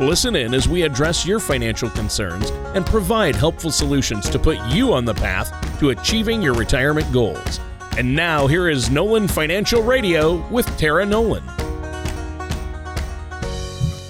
Listen 0.00 0.34
in 0.34 0.54
as 0.54 0.66
we 0.66 0.80
address 0.80 1.26
your 1.26 1.38
financial 1.38 1.90
concerns 1.90 2.48
and 2.74 2.86
provide 2.86 3.36
helpful 3.36 3.70
solutions 3.70 4.30
to 4.30 4.38
put 4.38 4.58
you 4.68 4.94
on 4.94 5.04
the 5.04 5.12
path 5.12 5.78
to 5.78 5.90
achieving 5.90 6.40
your 6.40 6.54
retirement 6.54 7.12
goals. 7.12 7.60
And 7.98 8.16
now, 8.16 8.46
here 8.46 8.70
is 8.70 8.88
Nolan 8.88 9.28
Financial 9.28 9.82
Radio 9.82 10.48
with 10.48 10.64
Tara 10.78 11.04
Nolan. 11.04 11.42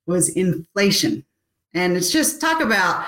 was 0.06 0.30
inflation. 0.30 1.24
And 1.74 1.96
it's 1.96 2.10
just 2.10 2.40
talk 2.40 2.60
about 2.60 3.06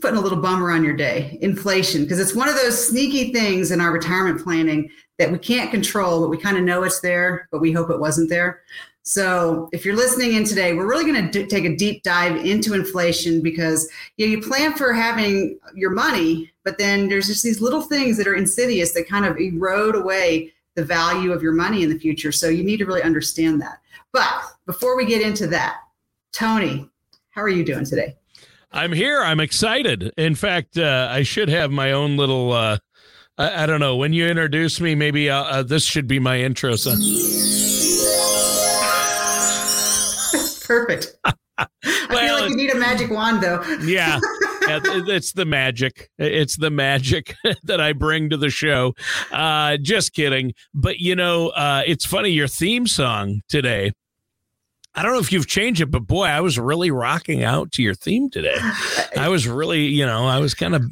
putting 0.00 0.16
a 0.18 0.20
little 0.20 0.40
bummer 0.40 0.70
on 0.70 0.84
your 0.84 0.96
day 0.96 1.38
inflation 1.40 2.02
because 2.02 2.18
it's 2.18 2.34
one 2.34 2.48
of 2.48 2.54
those 2.56 2.88
sneaky 2.88 3.32
things 3.32 3.70
in 3.70 3.80
our 3.80 3.92
retirement 3.92 4.42
planning 4.42 4.88
that 5.18 5.30
we 5.30 5.38
can't 5.38 5.70
control 5.70 6.20
but 6.20 6.28
we 6.28 6.38
kind 6.38 6.56
of 6.56 6.64
know 6.64 6.82
it's 6.82 7.00
there 7.00 7.48
but 7.50 7.60
we 7.60 7.72
hope 7.72 7.90
it 7.90 7.98
wasn't 7.98 8.28
there. 8.28 8.62
So 9.04 9.68
if 9.72 9.84
you're 9.84 9.96
listening 9.96 10.34
in 10.34 10.44
today 10.44 10.74
we're 10.74 10.88
really 10.88 11.10
going 11.10 11.30
to 11.30 11.46
take 11.46 11.64
a 11.64 11.76
deep 11.76 12.02
dive 12.02 12.36
into 12.44 12.74
inflation 12.74 13.42
because 13.42 13.90
you, 14.16 14.26
know, 14.26 14.32
you 14.32 14.40
plan 14.40 14.74
for 14.74 14.92
having 14.92 15.58
your 15.74 15.90
money 15.90 16.52
but 16.64 16.78
then 16.78 17.08
there's 17.08 17.26
just 17.26 17.42
these 17.42 17.60
little 17.60 17.82
things 17.82 18.16
that 18.16 18.26
are 18.26 18.34
insidious 18.34 18.92
that 18.92 19.08
kind 19.08 19.24
of 19.24 19.38
erode 19.38 19.96
away 19.96 20.52
the 20.74 20.84
value 20.84 21.32
of 21.32 21.42
your 21.42 21.52
money 21.52 21.82
in 21.82 21.90
the 21.90 21.98
future. 21.98 22.32
So 22.32 22.48
you 22.48 22.64
need 22.64 22.78
to 22.78 22.86
really 22.86 23.02
understand 23.02 23.60
that. 23.60 23.80
But 24.12 24.44
before 24.66 24.96
we 24.96 25.04
get 25.04 25.20
into 25.20 25.46
that 25.48 25.78
tony 26.32 26.88
how 27.30 27.42
are 27.42 27.48
you 27.48 27.64
doing 27.64 27.84
today 27.84 28.16
I'm 28.72 28.92
here. 28.92 29.22
I'm 29.22 29.40
excited. 29.40 30.12
In 30.16 30.34
fact, 30.34 30.78
uh, 30.78 31.08
I 31.10 31.22
should 31.22 31.48
have 31.48 31.70
my 31.70 31.92
own 31.92 32.16
little. 32.16 32.52
Uh, 32.52 32.78
I, 33.36 33.64
I, 33.64 33.66
don't 33.66 33.80
know. 33.80 33.96
When 33.96 34.12
you 34.12 34.26
introduce 34.26 34.80
me, 34.80 34.94
maybe 34.94 35.28
uh, 35.28 35.42
uh 35.42 35.62
this 35.62 35.84
should 35.84 36.06
be 36.06 36.18
my 36.18 36.40
intro. 36.40 36.76
So. 36.76 36.90
Perfect. 40.66 41.16
I 41.58 41.66
feel 42.08 42.34
like 42.34 42.50
you 42.50 42.56
need 42.56 42.70
a 42.70 42.78
magic 42.78 43.10
wand, 43.10 43.42
though. 43.42 43.62
yeah, 43.82 44.18
yeah, 44.66 44.80
it's 44.84 45.32
the 45.32 45.44
magic. 45.44 46.08
It's 46.18 46.56
the 46.56 46.70
magic 46.70 47.34
that 47.64 47.80
I 47.80 47.92
bring 47.92 48.30
to 48.30 48.38
the 48.38 48.48
show. 48.48 48.94
Uh, 49.30 49.76
just 49.76 50.14
kidding. 50.14 50.54
But 50.72 50.98
you 50.98 51.14
know, 51.14 51.48
uh, 51.48 51.82
it's 51.86 52.06
funny. 52.06 52.30
Your 52.30 52.48
theme 52.48 52.86
song 52.86 53.42
today 53.48 53.92
I 54.94 55.02
don't 55.02 55.12
know 55.12 55.20
if 55.20 55.32
you've 55.32 55.46
changed 55.46 55.80
it, 55.80 55.86
but 55.86 56.06
boy, 56.06 56.24
I 56.24 56.40
was 56.40 56.58
really 56.58 56.90
rocking 56.90 57.42
out 57.42 57.72
to 57.72 57.82
your 57.82 57.94
theme 57.94 58.28
today. 58.28 58.58
I 59.16 59.28
was 59.28 59.48
really, 59.48 59.86
you 59.86 60.04
know, 60.04 60.26
I 60.26 60.38
was 60.38 60.54
kind 60.54 60.74
of 60.74 60.84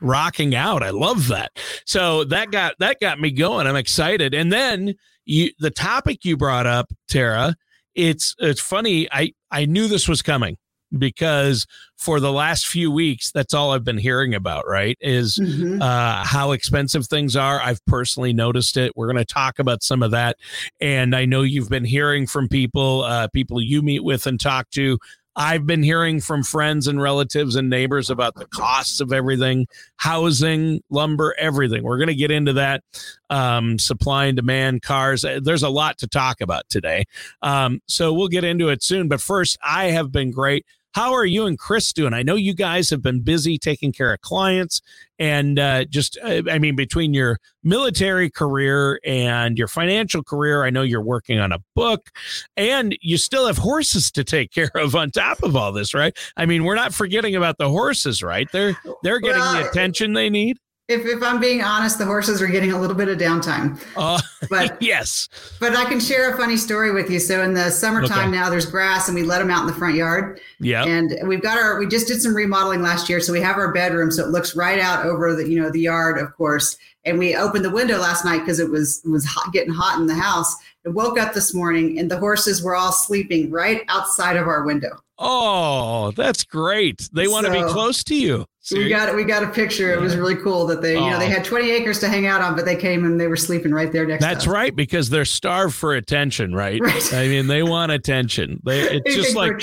rocking 0.00 0.54
out. 0.54 0.82
I 0.82 0.90
love 0.90 1.28
that. 1.28 1.52
So 1.84 2.24
that 2.24 2.50
got 2.50 2.74
that 2.78 3.00
got 3.00 3.20
me 3.20 3.30
going. 3.30 3.66
I'm 3.66 3.76
excited. 3.76 4.34
And 4.34 4.52
then 4.52 4.94
you 5.24 5.50
the 5.58 5.70
topic 5.70 6.24
you 6.24 6.36
brought 6.36 6.66
up, 6.66 6.92
Tara, 7.08 7.56
it's 7.94 8.34
it's 8.38 8.60
funny. 8.60 9.08
I 9.12 9.32
I 9.50 9.66
knew 9.66 9.86
this 9.86 10.08
was 10.08 10.22
coming 10.22 10.56
because 10.98 11.66
for 11.96 12.20
the 12.20 12.32
last 12.32 12.66
few 12.66 12.90
weeks 12.90 13.30
that's 13.30 13.54
all 13.54 13.72
i've 13.72 13.84
been 13.84 13.98
hearing 13.98 14.34
about 14.34 14.66
right 14.66 14.96
is 15.00 15.38
mm-hmm. 15.38 15.80
uh, 15.80 16.24
how 16.24 16.52
expensive 16.52 17.06
things 17.06 17.36
are 17.36 17.60
i've 17.60 17.84
personally 17.86 18.32
noticed 18.32 18.76
it 18.76 18.92
we're 18.96 19.06
going 19.06 19.16
to 19.16 19.24
talk 19.24 19.58
about 19.58 19.82
some 19.82 20.02
of 20.02 20.10
that 20.10 20.36
and 20.80 21.14
i 21.14 21.24
know 21.24 21.42
you've 21.42 21.70
been 21.70 21.84
hearing 21.84 22.26
from 22.26 22.48
people 22.48 23.02
uh, 23.02 23.28
people 23.28 23.60
you 23.60 23.82
meet 23.82 24.04
with 24.04 24.26
and 24.26 24.40
talk 24.40 24.68
to 24.70 24.98
I've 25.34 25.66
been 25.66 25.82
hearing 25.82 26.20
from 26.20 26.42
friends 26.42 26.86
and 26.86 27.00
relatives 27.00 27.56
and 27.56 27.70
neighbors 27.70 28.10
about 28.10 28.34
the 28.34 28.46
costs 28.46 29.00
of 29.00 29.12
everything 29.12 29.66
housing, 29.96 30.82
lumber, 30.90 31.34
everything. 31.38 31.82
We're 31.82 31.96
going 31.96 32.08
to 32.08 32.14
get 32.14 32.30
into 32.30 32.52
that 32.54 32.82
um, 33.30 33.78
supply 33.78 34.26
and 34.26 34.36
demand, 34.36 34.82
cars. 34.82 35.24
There's 35.40 35.62
a 35.62 35.70
lot 35.70 35.98
to 35.98 36.06
talk 36.06 36.40
about 36.40 36.68
today. 36.68 37.04
Um, 37.40 37.80
so 37.86 38.12
we'll 38.12 38.28
get 38.28 38.44
into 38.44 38.68
it 38.68 38.82
soon. 38.82 39.08
But 39.08 39.20
first, 39.20 39.58
I 39.62 39.86
have 39.86 40.12
been 40.12 40.30
great. 40.30 40.66
How 40.92 41.12
are 41.14 41.24
you 41.24 41.46
and 41.46 41.58
Chris 41.58 41.92
doing? 41.92 42.12
I 42.12 42.22
know 42.22 42.34
you 42.34 42.54
guys 42.54 42.90
have 42.90 43.02
been 43.02 43.20
busy 43.20 43.58
taking 43.58 43.92
care 43.92 44.12
of 44.12 44.20
clients 44.20 44.80
and 45.18 45.58
uh, 45.58 45.84
just, 45.84 46.18
uh, 46.22 46.42
I 46.50 46.58
mean, 46.58 46.76
between 46.76 47.14
your 47.14 47.38
military 47.62 48.28
career 48.28 49.00
and 49.04 49.56
your 49.56 49.68
financial 49.68 50.22
career, 50.22 50.64
I 50.64 50.70
know 50.70 50.82
you're 50.82 51.02
working 51.02 51.38
on 51.38 51.52
a 51.52 51.58
book 51.74 52.10
and 52.56 52.96
you 53.00 53.16
still 53.16 53.46
have 53.46 53.58
horses 53.58 54.10
to 54.12 54.24
take 54.24 54.50
care 54.54 54.70
of 54.74 54.94
on 54.94 55.10
top 55.10 55.42
of 55.42 55.56
all 55.56 55.72
this, 55.72 55.94
right? 55.94 56.16
I 56.36 56.46
mean, 56.46 56.64
we're 56.64 56.74
not 56.74 56.92
forgetting 56.92 57.36
about 57.36 57.58
the 57.58 57.68
horses, 57.68 58.22
right? 58.22 58.50
They're 58.52 58.76
they're 59.02 59.20
getting 59.20 59.40
well, 59.40 59.62
the 59.62 59.68
attention 59.68 60.12
they 60.12 60.30
need 60.30 60.58
if, 60.92 61.06
if 61.06 61.22
I'm 61.22 61.40
being 61.40 61.62
honest, 61.62 61.98
the 61.98 62.04
horses 62.04 62.40
are 62.40 62.46
getting 62.46 62.72
a 62.72 62.78
little 62.78 62.96
bit 62.96 63.08
of 63.08 63.18
downtime. 63.18 63.82
Uh, 63.96 64.20
but 64.48 64.76
yes, 64.82 65.28
but 65.58 65.74
I 65.74 65.84
can 65.84 65.98
share 65.98 66.32
a 66.32 66.36
funny 66.36 66.56
story 66.56 66.92
with 66.92 67.10
you. 67.10 67.18
So 67.18 67.42
in 67.42 67.54
the 67.54 67.70
summertime 67.70 68.28
okay. 68.28 68.38
now, 68.38 68.50
there's 68.50 68.66
grass, 68.66 69.08
and 69.08 69.14
we 69.14 69.22
let 69.22 69.38
them 69.38 69.50
out 69.50 69.62
in 69.62 69.66
the 69.66 69.72
front 69.72 69.96
yard. 69.96 70.40
Yeah, 70.60 70.84
and 70.84 71.16
we've 71.26 71.42
got 71.42 71.58
our 71.58 71.78
we 71.78 71.86
just 71.86 72.06
did 72.06 72.20
some 72.20 72.34
remodeling 72.34 72.82
last 72.82 73.08
year, 73.08 73.20
so 73.20 73.32
we 73.32 73.40
have 73.40 73.56
our 73.56 73.72
bedroom, 73.72 74.10
so 74.10 74.24
it 74.24 74.30
looks 74.30 74.54
right 74.54 74.78
out 74.78 75.04
over 75.06 75.34
the 75.34 75.48
you 75.48 75.60
know 75.60 75.70
the 75.70 75.80
yard, 75.80 76.18
of 76.18 76.32
course. 76.34 76.76
And 77.04 77.18
we 77.18 77.34
opened 77.34 77.64
the 77.64 77.70
window 77.70 77.98
last 77.98 78.24
night 78.24 78.40
because 78.40 78.60
it 78.60 78.70
was 78.70 79.02
it 79.04 79.10
was 79.10 79.24
hot, 79.24 79.52
getting 79.52 79.72
hot 79.72 79.98
in 79.98 80.06
the 80.06 80.14
house. 80.14 80.54
I 80.86 80.90
woke 80.90 81.18
up 81.18 81.34
this 81.34 81.54
morning, 81.54 81.98
and 81.98 82.10
the 82.10 82.18
horses 82.18 82.62
were 82.62 82.74
all 82.74 82.92
sleeping 82.92 83.50
right 83.50 83.82
outside 83.88 84.36
of 84.36 84.46
our 84.48 84.64
window. 84.64 85.00
Oh, 85.18 86.10
that's 86.16 86.42
great. 86.42 87.08
They 87.12 87.28
want 87.28 87.46
so, 87.46 87.52
to 87.52 87.66
be 87.66 87.72
close 87.72 88.02
to 88.04 88.14
you. 88.16 88.46
We 88.70 88.88
got. 88.88 89.14
We 89.16 89.24
got 89.24 89.42
a 89.42 89.48
picture. 89.48 89.92
It 89.92 90.00
was 90.00 90.16
really 90.16 90.36
cool 90.36 90.66
that 90.66 90.82
they, 90.82 90.94
you 90.94 91.10
know, 91.10 91.18
they 91.18 91.26
oh. 91.26 91.30
had 91.30 91.44
20 91.44 91.70
acres 91.70 91.98
to 92.00 92.08
hang 92.08 92.26
out 92.26 92.40
on, 92.40 92.54
but 92.54 92.64
they 92.64 92.76
came 92.76 93.04
and 93.04 93.20
they 93.20 93.26
were 93.26 93.36
sleeping 93.36 93.72
right 93.72 93.90
there 93.90 94.06
next. 94.06 94.22
That's 94.22 94.46
right 94.46 94.74
because 94.74 95.10
they're 95.10 95.24
starved 95.24 95.74
for 95.74 95.94
attention, 95.94 96.54
right? 96.54 96.80
right. 96.82 97.14
I 97.14 97.26
mean, 97.26 97.48
they 97.48 97.64
want 97.64 97.90
attention. 97.90 98.60
They, 98.64 98.82
it's 99.04 99.16
just 99.16 99.34
like 99.34 99.54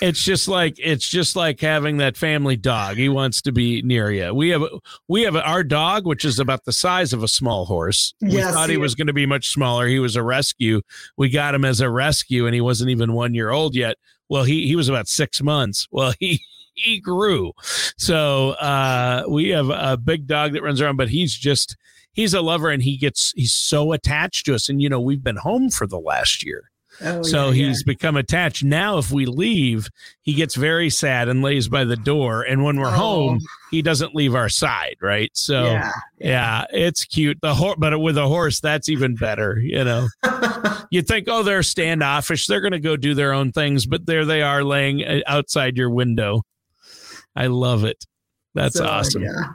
it's 0.00 0.22
just 0.22 0.46
like 0.46 0.76
it's 0.78 1.08
just 1.08 1.34
like 1.34 1.60
having 1.60 1.96
that 1.96 2.16
family 2.16 2.56
dog. 2.56 2.96
He 2.96 3.08
wants 3.08 3.42
to 3.42 3.52
be 3.52 3.82
near 3.82 4.10
you. 4.12 4.32
We 4.32 4.50
have 4.50 4.62
we 5.08 5.22
have 5.22 5.34
our 5.34 5.64
dog, 5.64 6.06
which 6.06 6.24
is 6.24 6.38
about 6.38 6.64
the 6.64 6.72
size 6.72 7.12
of 7.12 7.24
a 7.24 7.28
small 7.28 7.64
horse. 7.64 8.14
We 8.20 8.32
yes, 8.32 8.54
thought 8.54 8.70
he 8.70 8.76
was 8.76 8.94
going 8.94 9.08
to 9.08 9.12
be 9.12 9.26
much 9.26 9.48
smaller. 9.48 9.88
He 9.88 9.98
was 9.98 10.14
a 10.14 10.22
rescue. 10.22 10.80
We 11.16 11.28
got 11.28 11.54
him 11.54 11.64
as 11.64 11.80
a 11.80 11.90
rescue, 11.90 12.46
and 12.46 12.54
he 12.54 12.60
wasn't 12.60 12.90
even 12.90 13.14
one 13.14 13.34
year 13.34 13.50
old 13.50 13.74
yet. 13.74 13.96
Well, 14.28 14.44
he 14.44 14.68
he 14.68 14.76
was 14.76 14.88
about 14.88 15.08
six 15.08 15.42
months. 15.42 15.88
Well, 15.90 16.12
he 16.20 16.40
he 16.78 17.00
grew. 17.00 17.52
So 17.96 18.50
uh, 18.52 19.24
we 19.28 19.50
have 19.50 19.70
a 19.70 19.96
big 19.96 20.26
dog 20.26 20.52
that 20.52 20.62
runs 20.62 20.80
around, 20.80 20.96
but 20.96 21.08
he's 21.08 21.34
just 21.34 21.76
he's 22.12 22.34
a 22.34 22.40
lover 22.40 22.70
and 22.70 22.82
he 22.82 22.96
gets 22.96 23.32
he's 23.36 23.52
so 23.52 23.92
attached 23.92 24.46
to 24.46 24.54
us. 24.54 24.68
And 24.68 24.82
you 24.82 24.88
know, 24.88 25.00
we've 25.00 25.22
been 25.22 25.36
home 25.36 25.70
for 25.70 25.86
the 25.86 26.00
last 26.00 26.44
year. 26.44 26.70
Oh, 27.00 27.22
so 27.22 27.46
yeah, 27.50 27.66
he's 27.66 27.82
yeah. 27.86 27.92
become 27.92 28.16
attached. 28.16 28.64
Now, 28.64 28.98
if 28.98 29.12
we 29.12 29.26
leave, 29.26 29.88
he 30.22 30.34
gets 30.34 30.56
very 30.56 30.90
sad 30.90 31.28
and 31.28 31.42
lays 31.42 31.68
by 31.68 31.84
the 31.84 31.96
door. 31.96 32.42
And 32.42 32.64
when 32.64 32.80
we're 32.80 32.88
oh. 32.88 32.90
home, 32.90 33.40
he 33.70 33.82
doesn't 33.82 34.14
leave 34.14 34.34
our 34.34 34.48
side, 34.48 34.96
right? 35.00 35.30
So, 35.34 35.64
yeah, 35.64 35.92
yeah 36.18 36.64
it's 36.70 37.04
cute. 37.04 37.38
The 37.40 37.54
horse, 37.54 37.76
but 37.78 37.96
with 38.00 38.18
a 38.18 38.26
horse, 38.26 38.58
that's 38.60 38.88
even 38.88 39.14
better. 39.14 39.60
You 39.60 39.84
know, 39.84 40.08
you 40.90 41.02
think, 41.02 41.28
oh, 41.30 41.42
they're 41.42 41.62
standoffish. 41.62 42.46
They're 42.46 42.60
going 42.60 42.72
to 42.72 42.80
go 42.80 42.96
do 42.96 43.14
their 43.14 43.32
own 43.32 43.52
things, 43.52 43.86
but 43.86 44.06
there 44.06 44.24
they 44.24 44.42
are, 44.42 44.64
laying 44.64 45.04
uh, 45.04 45.20
outside 45.26 45.76
your 45.76 45.90
window. 45.90 46.42
I 47.38 47.46
love 47.46 47.84
it. 47.84 48.04
That's 48.54 48.76
so, 48.76 48.84
awesome. 48.84 49.22
Yeah. 49.22 49.52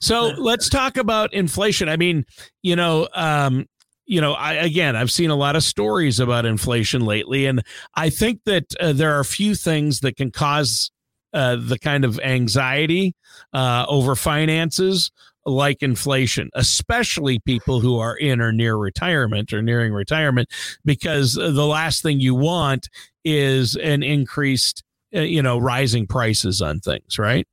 So 0.00 0.34
let's 0.36 0.68
talk 0.68 0.98
about 0.98 1.32
inflation. 1.32 1.88
I 1.88 1.96
mean, 1.96 2.26
you 2.62 2.76
know, 2.76 3.08
um, 3.14 3.66
you 4.04 4.20
know, 4.20 4.34
I 4.34 4.52
again, 4.54 4.96
I've 4.96 5.10
seen 5.10 5.30
a 5.30 5.36
lot 5.36 5.56
of 5.56 5.64
stories 5.64 6.20
about 6.20 6.44
inflation 6.44 7.06
lately, 7.06 7.46
and 7.46 7.62
I 7.94 8.10
think 8.10 8.40
that 8.44 8.74
uh, 8.78 8.92
there 8.92 9.16
are 9.16 9.20
a 9.20 9.24
few 9.24 9.54
things 9.54 10.00
that 10.00 10.16
can 10.16 10.30
cause 10.30 10.90
uh, 11.32 11.56
the 11.56 11.78
kind 11.78 12.04
of 12.04 12.20
anxiety 12.20 13.14
uh, 13.54 13.86
over 13.88 14.14
finances 14.14 15.10
like 15.46 15.82
inflation, 15.82 16.50
especially 16.54 17.38
people 17.38 17.80
who 17.80 17.98
are 17.98 18.16
in 18.16 18.40
or 18.40 18.52
near 18.52 18.76
retirement 18.76 19.52
or 19.52 19.62
nearing 19.62 19.94
retirement, 19.94 20.48
because 20.84 21.32
the 21.32 21.66
last 21.66 22.02
thing 22.02 22.20
you 22.20 22.34
want 22.34 22.90
is 23.24 23.74
an 23.76 24.02
increased 24.02 24.84
you 25.12 25.42
know, 25.42 25.58
rising 25.58 26.06
prices 26.06 26.62
on 26.62 26.80
things, 26.80 27.18
right? 27.18 27.46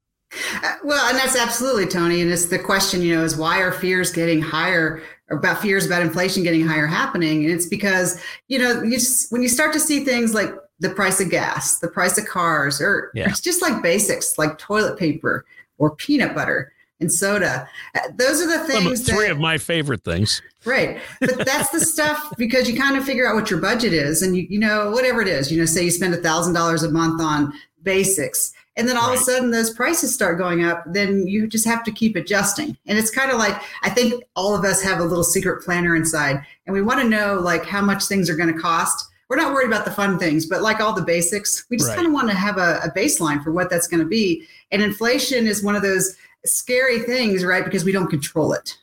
Uh, 0.63 0.73
well, 0.83 1.09
and 1.09 1.17
that's 1.17 1.38
absolutely 1.38 1.88
Tony. 1.88 2.21
And 2.21 2.31
it's 2.31 2.45
the 2.45 2.59
question, 2.59 3.01
you 3.01 3.15
know, 3.15 3.23
is 3.23 3.35
why 3.35 3.59
are 3.59 3.71
fears 3.71 4.11
getting 4.11 4.41
higher 4.41 5.01
about 5.31 5.61
fears 5.61 5.85
about 5.85 6.01
inflation 6.01 6.44
getting 6.44 6.65
higher 6.65 6.88
happening? 6.88 7.44
And 7.44 7.53
it's 7.53 7.65
because, 7.65 8.21
you 8.47 8.59
know, 8.59 8.81
you 8.83 8.91
just, 8.91 9.31
when 9.31 9.41
you 9.41 9.50
start 9.50 9.73
to 9.73 9.79
see 9.79 10.06
things 10.06 10.33
like 10.33 10.53
the 10.79 10.89
price 10.89 11.19
of 11.19 11.29
gas, 11.29 11.79
the 11.79 11.88
price 11.88 12.17
of 12.17 12.25
cars, 12.25 12.79
or 12.79 13.11
yeah. 13.13 13.27
it's 13.29 13.41
just 13.41 13.61
like 13.61 13.81
basics 13.83 14.38
like 14.38 14.57
toilet 14.57 14.97
paper 14.97 15.45
or 15.77 15.95
peanut 15.95 16.35
butter 16.35 16.71
and 17.00 17.12
soda. 17.12 17.68
Uh, 17.96 18.00
those 18.16 18.42
are 18.42 18.48
the 18.48 18.66
things. 18.66 19.07
three 19.07 19.28
that, 19.28 19.31
of 19.31 19.40
my 19.40 19.57
favorite 19.57 20.04
things. 20.04 20.42
Right, 20.66 21.00
but 21.19 21.46
that's 21.46 21.69
the 21.69 21.80
stuff 21.80 22.34
because 22.38 22.69
you 22.69 22.78
kind 22.78 22.98
of 22.98 23.06
figure 23.06 23.28
out 23.28 23.36
what 23.36 23.50
your 23.50 23.62
budget 23.62 23.94
is, 23.94 24.22
and 24.22 24.36
you 24.36 24.46
you 24.50 24.60
know 24.60 24.92
whatever 24.92 25.22
it 25.22 25.28
is. 25.28 25.51
You 25.51 25.60
know, 25.60 25.66
say 25.66 25.84
you 25.84 25.92
spend 25.92 26.13
a 26.13 26.18
thousand 26.18 26.54
dollars 26.54 26.84
a 26.84 26.92
month 26.92 27.22
on 27.22 27.54
basics, 27.84 28.54
and 28.75 28.88
then 28.88 28.98
all 28.98 29.10
right. 29.10 29.16
of 29.16 29.22
a 29.22 29.24
sudden 29.24 29.51
those 29.51 29.72
prices 29.72 30.13
start 30.13 30.38
going 30.38 30.63
up. 30.63 30.84
Then 30.88 31.28
you 31.28 31.48
just 31.48 31.66
have 31.66 31.84
to 31.86 31.92
keep 31.92 32.16
adjusting, 32.16 32.78
and 32.86 32.98
it's 32.98 33.12
kind 33.12 33.31
of 33.31 33.38
like 33.38 33.60
I 33.84 33.90
think 33.90 34.24
all 34.36 34.56
of 34.56 34.66
us 34.66 34.81
have 34.81 35.00
a 35.00 35.06
little 35.06 35.24
secret 35.24 35.63
planner 35.63 35.95
inside, 35.95 36.44
and 36.66 36.74
we 36.74 36.81
want 36.81 37.00
to 37.02 37.07
know 37.07 37.40
like 37.40 37.66
how 37.66 37.81
much 37.81 38.06
things 38.06 38.30
are 38.30 38.36
going 38.36 38.54
to 38.54 38.60
cost 38.60 39.10
we're 39.30 39.36
not 39.36 39.54
worried 39.54 39.68
about 39.68 39.86
the 39.86 39.92
fun 39.92 40.18
things, 40.18 40.48
but 40.48 40.63
like 40.63 40.81
all 40.81 40.92
the 40.92 41.04
basics, 41.04 41.63
we 41.69 41.78
just 41.78 41.90
right. 41.90 41.98
kind 41.98 42.07
of 42.07 42.13
want 42.13 42.30
to 42.30 42.36
have 42.36 42.57
a, 42.57 42.80
a 42.84 42.90
baseline 42.90 43.44
for 43.44 43.52
what 43.52 43.69
that's 43.69 43.88
going 43.88 44.00
to 44.00 44.07
be. 44.07 44.48
And 44.72 44.81
inflation 44.81 45.45
is 45.45 45.63
one 45.63 45.75
of 45.75 45.84
those 45.84 46.18
scary 46.45 47.00
things, 47.00 47.44
right? 47.44 47.63
Because 47.63 47.83
we 47.83 47.91
don't 47.91 48.09
control 48.09 48.53
it. 48.53 48.77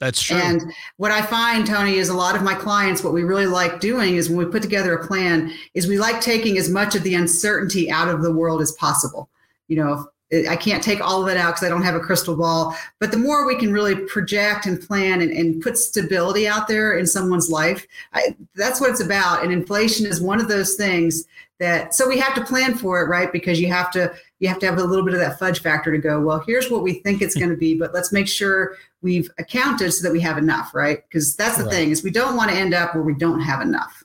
That's 0.00 0.22
true. 0.22 0.36
And 0.36 0.72
what 0.96 1.10
I 1.10 1.22
find, 1.22 1.66
Tony, 1.66 1.94
is 1.94 2.08
a 2.08 2.14
lot 2.14 2.36
of 2.36 2.42
my 2.42 2.54
clients, 2.54 3.02
what 3.02 3.12
we 3.12 3.24
really 3.24 3.46
like 3.46 3.80
doing 3.80 4.14
is 4.14 4.28
when 4.28 4.38
we 4.38 4.44
put 4.44 4.62
together 4.62 4.94
a 4.94 5.06
plan, 5.06 5.52
is 5.74 5.88
we 5.88 5.98
like 5.98 6.20
taking 6.20 6.56
as 6.56 6.70
much 6.70 6.94
of 6.94 7.02
the 7.02 7.14
uncertainty 7.14 7.90
out 7.90 8.08
of 8.08 8.22
the 8.22 8.32
world 8.32 8.60
as 8.60 8.72
possible. 8.72 9.28
You 9.66 9.76
know, 9.78 10.08
I 10.48 10.56
can't 10.56 10.82
take 10.82 11.00
all 11.00 11.22
of 11.22 11.28
it 11.28 11.36
out 11.36 11.54
because 11.54 11.64
I 11.64 11.68
don't 11.68 11.82
have 11.82 11.94
a 11.94 12.00
crystal 12.00 12.36
ball. 12.36 12.76
But 13.00 13.10
the 13.10 13.18
more 13.18 13.46
we 13.46 13.56
can 13.56 13.72
really 13.72 13.96
project 13.96 14.66
and 14.66 14.80
plan 14.80 15.20
and, 15.20 15.32
and 15.32 15.60
put 15.60 15.78
stability 15.78 16.46
out 16.46 16.68
there 16.68 16.98
in 16.98 17.06
someone's 17.06 17.50
life, 17.50 17.86
I, 18.12 18.36
that's 18.54 18.80
what 18.80 18.90
it's 18.90 19.00
about. 19.00 19.42
And 19.42 19.52
inflation 19.52 20.06
is 20.06 20.20
one 20.20 20.40
of 20.40 20.48
those 20.48 20.74
things 20.74 21.24
that 21.58 21.92
so 21.94 22.06
we 22.06 22.18
have 22.18 22.34
to 22.34 22.44
plan 22.44 22.76
for 22.76 23.00
it 23.00 23.08
right 23.08 23.32
because 23.32 23.60
you 23.60 23.68
have 23.68 23.90
to 23.90 24.12
you 24.38 24.48
have 24.48 24.58
to 24.58 24.66
have 24.66 24.78
a 24.78 24.84
little 24.84 25.04
bit 25.04 25.14
of 25.14 25.20
that 25.20 25.38
fudge 25.38 25.60
factor 25.60 25.90
to 25.92 25.98
go 25.98 26.20
well 26.20 26.42
here's 26.46 26.70
what 26.70 26.82
we 26.82 26.94
think 26.94 27.22
it's 27.22 27.34
going 27.38 27.50
to 27.50 27.56
be 27.56 27.76
but 27.76 27.94
let's 27.94 28.12
make 28.12 28.28
sure 28.28 28.76
we've 29.02 29.30
accounted 29.38 29.92
so 29.92 30.02
that 30.02 30.12
we 30.12 30.20
have 30.20 30.38
enough 30.38 30.74
right? 30.74 31.02
Because 31.08 31.36
that's 31.36 31.58
the 31.58 31.64
right. 31.64 31.72
thing 31.72 31.90
is 31.90 32.02
we 32.02 32.10
don't 32.10 32.36
want 32.36 32.50
to 32.50 32.56
end 32.56 32.74
up 32.74 32.94
where 32.94 33.04
we 33.04 33.14
don't 33.14 33.40
have 33.40 33.60
enough. 33.60 34.02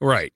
Right. 0.00 0.32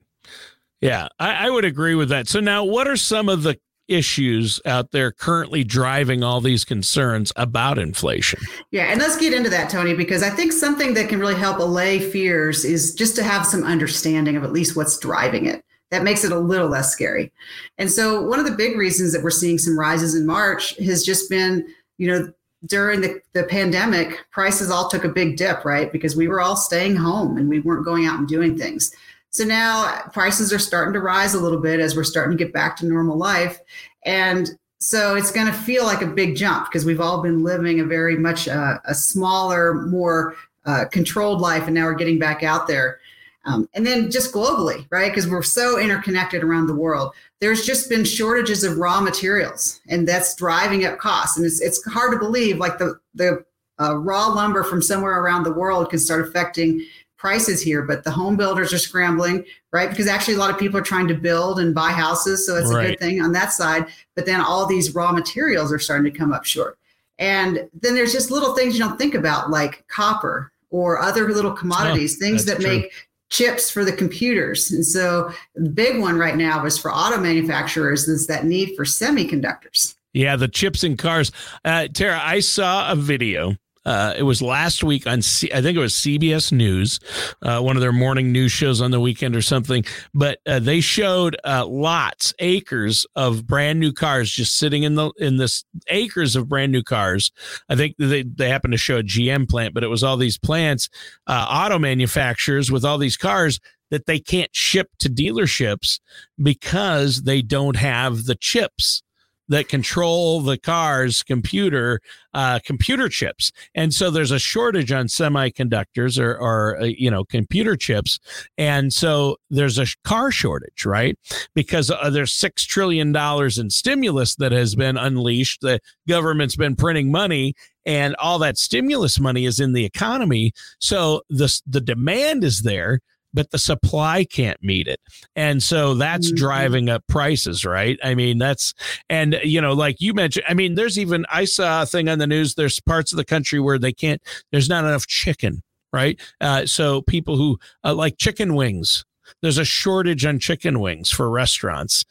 Yeah 0.80 1.08
I, 1.18 1.46
I 1.46 1.50
would 1.50 1.64
agree 1.64 1.94
with 1.94 2.08
that. 2.10 2.28
So 2.28 2.40
now 2.40 2.64
what 2.64 2.88
are 2.88 2.96
some 2.96 3.28
of 3.28 3.42
the 3.42 3.58
issues 3.88 4.60
out 4.64 4.90
there 4.90 5.12
currently 5.12 5.64
driving 5.64 6.22
all 6.22 6.40
these 6.40 6.64
concerns 6.64 7.32
about 7.36 7.78
inflation. 7.78 8.40
Yeah, 8.70 8.84
and 8.84 9.00
let's 9.00 9.16
get 9.16 9.32
into 9.32 9.50
that, 9.50 9.70
Tony, 9.70 9.94
because 9.94 10.22
I 10.22 10.30
think 10.30 10.52
something 10.52 10.94
that 10.94 11.08
can 11.08 11.20
really 11.20 11.36
help 11.36 11.58
allay 11.58 11.98
fears 11.98 12.64
is 12.64 12.94
just 12.94 13.16
to 13.16 13.22
have 13.22 13.46
some 13.46 13.62
understanding 13.62 14.36
of 14.36 14.44
at 14.44 14.52
least 14.52 14.76
what's 14.76 14.98
driving 14.98 15.46
it 15.46 15.64
that 15.90 16.02
makes 16.02 16.24
it 16.24 16.32
a 16.32 16.38
little 16.38 16.68
less 16.68 16.90
scary. 16.90 17.32
And 17.78 17.90
so 17.90 18.22
one 18.22 18.38
of 18.38 18.46
the 18.46 18.56
big 18.56 18.76
reasons 18.76 19.12
that 19.12 19.22
we're 19.22 19.30
seeing 19.30 19.58
some 19.58 19.78
rises 19.78 20.14
in 20.14 20.26
March 20.26 20.76
has 20.78 21.04
just 21.04 21.30
been, 21.30 21.66
you 21.98 22.08
know, 22.08 22.32
during 22.66 23.00
the, 23.00 23.20
the 23.32 23.44
pandemic, 23.44 24.24
prices 24.30 24.70
all 24.70 24.88
took 24.88 25.04
a 25.04 25.08
big 25.08 25.36
dip, 25.36 25.64
right? 25.64 25.92
Because 25.92 26.16
we 26.16 26.26
were 26.26 26.40
all 26.40 26.56
staying 26.56 26.96
home 26.96 27.36
and 27.36 27.48
we 27.48 27.60
weren't 27.60 27.84
going 27.84 28.06
out 28.06 28.18
and 28.18 28.26
doing 28.26 28.58
things. 28.58 28.92
So 29.30 29.44
now 29.44 30.02
prices 30.12 30.52
are 30.52 30.58
starting 30.58 30.94
to 30.94 31.00
rise 31.00 31.34
a 31.34 31.40
little 31.40 31.60
bit 31.60 31.78
as 31.78 31.94
we're 31.94 32.04
starting 32.04 32.36
to 32.36 32.44
get 32.44 32.52
back 32.52 32.76
to 32.78 32.86
normal 32.86 33.16
life. 33.16 33.60
And 34.04 34.58
so 34.78 35.14
it's 35.14 35.30
going 35.30 35.46
to 35.46 35.52
feel 35.52 35.84
like 35.84 36.02
a 36.02 36.06
big 36.06 36.36
jump 36.36 36.66
because 36.66 36.84
we've 36.84 37.00
all 37.00 37.22
been 37.22 37.42
living 37.42 37.80
a 37.80 37.84
very 37.84 38.16
much 38.16 38.48
uh, 38.48 38.78
a 38.84 38.94
smaller, 38.94 39.74
more 39.74 40.36
uh, 40.64 40.84
controlled 40.86 41.40
life, 41.40 41.64
and 41.64 41.74
now 41.74 41.84
we're 41.84 41.94
getting 41.94 42.18
back 42.18 42.42
out 42.42 42.66
there. 42.66 42.98
Um, 43.46 43.68
and 43.74 43.86
then 43.86 44.10
just 44.10 44.34
globally, 44.34 44.86
right? 44.90 45.10
Because 45.10 45.28
we're 45.28 45.42
so 45.42 45.78
interconnected 45.78 46.42
around 46.42 46.66
the 46.66 46.74
world. 46.74 47.14
There's 47.40 47.64
just 47.64 47.88
been 47.88 48.04
shortages 48.04 48.64
of 48.64 48.76
raw 48.76 49.00
materials, 49.00 49.80
and 49.88 50.06
that's 50.06 50.34
driving 50.34 50.84
up 50.84 50.98
costs. 50.98 51.36
And 51.36 51.46
it's 51.46 51.60
it's 51.60 51.82
hard 51.86 52.12
to 52.12 52.18
believe, 52.18 52.58
like 52.58 52.78
the 52.78 52.98
the 53.14 53.44
uh, 53.80 53.96
raw 53.96 54.26
lumber 54.26 54.64
from 54.64 54.82
somewhere 54.82 55.22
around 55.22 55.44
the 55.44 55.52
world 55.52 55.90
can 55.90 56.00
start 56.00 56.26
affecting 56.26 56.84
prices 57.16 57.62
here. 57.62 57.82
But 57.82 58.02
the 58.02 58.10
home 58.10 58.36
builders 58.36 58.72
are 58.72 58.78
scrambling, 58.78 59.44
right? 59.72 59.88
Because 59.88 60.08
actually, 60.08 60.34
a 60.34 60.38
lot 60.38 60.50
of 60.50 60.58
people 60.58 60.80
are 60.80 60.82
trying 60.82 61.06
to 61.06 61.14
build 61.14 61.60
and 61.60 61.72
buy 61.72 61.92
houses, 61.92 62.44
so 62.44 62.56
it's 62.56 62.72
right. 62.72 62.84
a 62.84 62.88
good 62.90 62.98
thing 62.98 63.22
on 63.22 63.30
that 63.32 63.52
side. 63.52 63.86
But 64.16 64.26
then 64.26 64.40
all 64.40 64.66
these 64.66 64.92
raw 64.92 65.12
materials 65.12 65.72
are 65.72 65.78
starting 65.78 66.10
to 66.12 66.18
come 66.18 66.32
up 66.32 66.44
short. 66.44 66.78
And 67.18 67.68
then 67.72 67.94
there's 67.94 68.12
just 68.12 68.30
little 68.30 68.54
things 68.54 68.74
you 68.74 68.80
don't 68.80 68.98
think 68.98 69.14
about, 69.14 69.50
like 69.50 69.86
copper 69.86 70.52
or 70.70 71.00
other 71.00 71.32
little 71.32 71.52
commodities, 71.52 72.16
oh, 72.16 72.26
things 72.26 72.44
that 72.44 72.60
true. 72.60 72.68
make 72.68 72.92
chips 73.30 73.70
for 73.70 73.84
the 73.84 73.92
computers. 73.92 74.70
And 74.70 74.84
so 74.84 75.30
the 75.54 75.68
big 75.68 76.00
one 76.00 76.16
right 76.16 76.36
now 76.36 76.64
is 76.64 76.78
for 76.78 76.92
auto 76.92 77.18
manufacturers 77.18 78.08
is 78.08 78.26
that 78.26 78.44
need 78.44 78.74
for 78.76 78.84
semiconductors. 78.84 79.94
Yeah, 80.12 80.36
the 80.36 80.48
chips 80.48 80.82
in 80.82 80.96
cars. 80.96 81.30
Uh, 81.64 81.88
Tara, 81.88 82.20
I 82.22 82.40
saw 82.40 82.90
a 82.90 82.96
video 82.96 83.56
uh, 83.86 84.14
it 84.18 84.24
was 84.24 84.42
last 84.42 84.82
week 84.82 85.06
on, 85.06 85.22
C- 85.22 85.52
I 85.54 85.62
think 85.62 85.76
it 85.76 85.80
was 85.80 85.94
CBS 85.94 86.50
News, 86.50 86.98
uh, 87.40 87.60
one 87.60 87.76
of 87.76 87.80
their 87.80 87.92
morning 87.92 88.32
news 88.32 88.50
shows 88.50 88.80
on 88.80 88.90
the 88.90 88.98
weekend 88.98 89.36
or 89.36 89.42
something. 89.42 89.84
But 90.12 90.40
uh, 90.44 90.58
they 90.58 90.80
showed 90.80 91.36
uh, 91.44 91.64
lots, 91.66 92.34
acres 92.40 93.06
of 93.14 93.46
brand 93.46 93.78
new 93.78 93.92
cars 93.92 94.30
just 94.30 94.58
sitting 94.58 94.82
in 94.82 94.96
the 94.96 95.12
in 95.18 95.36
this 95.36 95.64
acres 95.88 96.34
of 96.34 96.48
brand 96.48 96.72
new 96.72 96.82
cars. 96.82 97.30
I 97.68 97.76
think 97.76 97.94
they 97.98 98.24
they 98.24 98.48
happened 98.48 98.72
to 98.72 98.78
show 98.78 98.98
a 98.98 99.04
GM 99.04 99.48
plant, 99.48 99.72
but 99.72 99.84
it 99.84 99.88
was 99.88 100.02
all 100.02 100.16
these 100.16 100.36
plants, 100.36 100.88
uh, 101.28 101.46
auto 101.48 101.78
manufacturers 101.78 102.72
with 102.72 102.84
all 102.84 102.98
these 102.98 103.16
cars 103.16 103.60
that 103.92 104.06
they 104.06 104.18
can't 104.18 104.54
ship 104.54 104.90
to 104.98 105.08
dealerships 105.08 106.00
because 106.42 107.22
they 107.22 107.40
don't 107.40 107.76
have 107.76 108.24
the 108.24 108.34
chips 108.34 109.04
that 109.48 109.68
control 109.68 110.40
the 110.40 110.58
car's 110.58 111.22
computer 111.22 112.00
uh, 112.34 112.58
computer 112.64 113.08
chips, 113.08 113.52
and 113.74 113.94
so 113.94 114.10
there's 114.10 114.30
a 114.30 114.38
shortage 114.38 114.92
on 114.92 115.06
semiconductors 115.06 116.18
or, 116.18 116.36
or 116.38 116.80
uh, 116.80 116.84
you 116.84 117.10
know 117.10 117.24
computer 117.24 117.76
chips, 117.76 118.18
and 118.58 118.92
so 118.92 119.36
there's 119.50 119.78
a 119.78 119.86
car 120.04 120.30
shortage, 120.30 120.84
right? 120.84 121.18
Because 121.54 121.90
uh, 121.90 122.10
there's 122.10 122.32
six 122.32 122.64
trillion 122.64 123.12
dollars 123.12 123.58
in 123.58 123.70
stimulus 123.70 124.34
that 124.36 124.52
has 124.52 124.74
been 124.74 124.96
unleashed. 124.96 125.60
The 125.62 125.80
government's 126.08 126.56
been 126.56 126.76
printing 126.76 127.10
money, 127.10 127.54
and 127.86 128.14
all 128.16 128.38
that 128.40 128.58
stimulus 128.58 129.18
money 129.18 129.46
is 129.46 129.60
in 129.60 129.72
the 129.72 129.84
economy. 129.84 130.52
So 130.78 131.22
the 131.30 131.60
the 131.66 131.80
demand 131.80 132.44
is 132.44 132.62
there 132.62 133.00
but 133.36 133.50
the 133.50 133.58
supply 133.58 134.24
can't 134.24 134.60
meet 134.62 134.88
it. 134.88 134.98
And 135.36 135.62
so 135.62 135.94
that's 135.94 136.28
mm-hmm. 136.28 136.36
driving 136.36 136.88
up 136.88 137.06
prices, 137.06 137.64
right? 137.64 137.98
I 138.02 138.14
mean, 138.14 138.38
that's, 138.38 138.74
and, 139.10 139.38
you 139.44 139.60
know, 139.60 139.74
like 139.74 140.00
you 140.00 140.14
mentioned, 140.14 140.46
I 140.48 140.54
mean, 140.54 140.74
there's 140.74 140.98
even, 140.98 141.26
I 141.30 141.44
saw 141.44 141.82
a 141.82 141.86
thing 141.86 142.08
on 142.08 142.18
the 142.18 142.26
news, 142.26 142.54
there's 142.54 142.80
parts 142.80 143.12
of 143.12 143.18
the 143.18 143.24
country 143.24 143.60
where 143.60 143.78
they 143.78 143.92
can't, 143.92 144.22
there's 144.50 144.70
not 144.70 144.84
enough 144.84 145.06
chicken, 145.06 145.62
right? 145.92 146.18
Uh, 146.40 146.64
so 146.64 147.02
people 147.02 147.36
who 147.36 147.58
uh, 147.84 147.94
like 147.94 148.16
chicken 148.16 148.54
wings, 148.54 149.04
there's 149.42 149.58
a 149.58 149.64
shortage 149.64 150.24
on 150.24 150.38
chicken 150.38 150.80
wings 150.80 151.10
for 151.10 151.28
restaurants. 151.30 152.04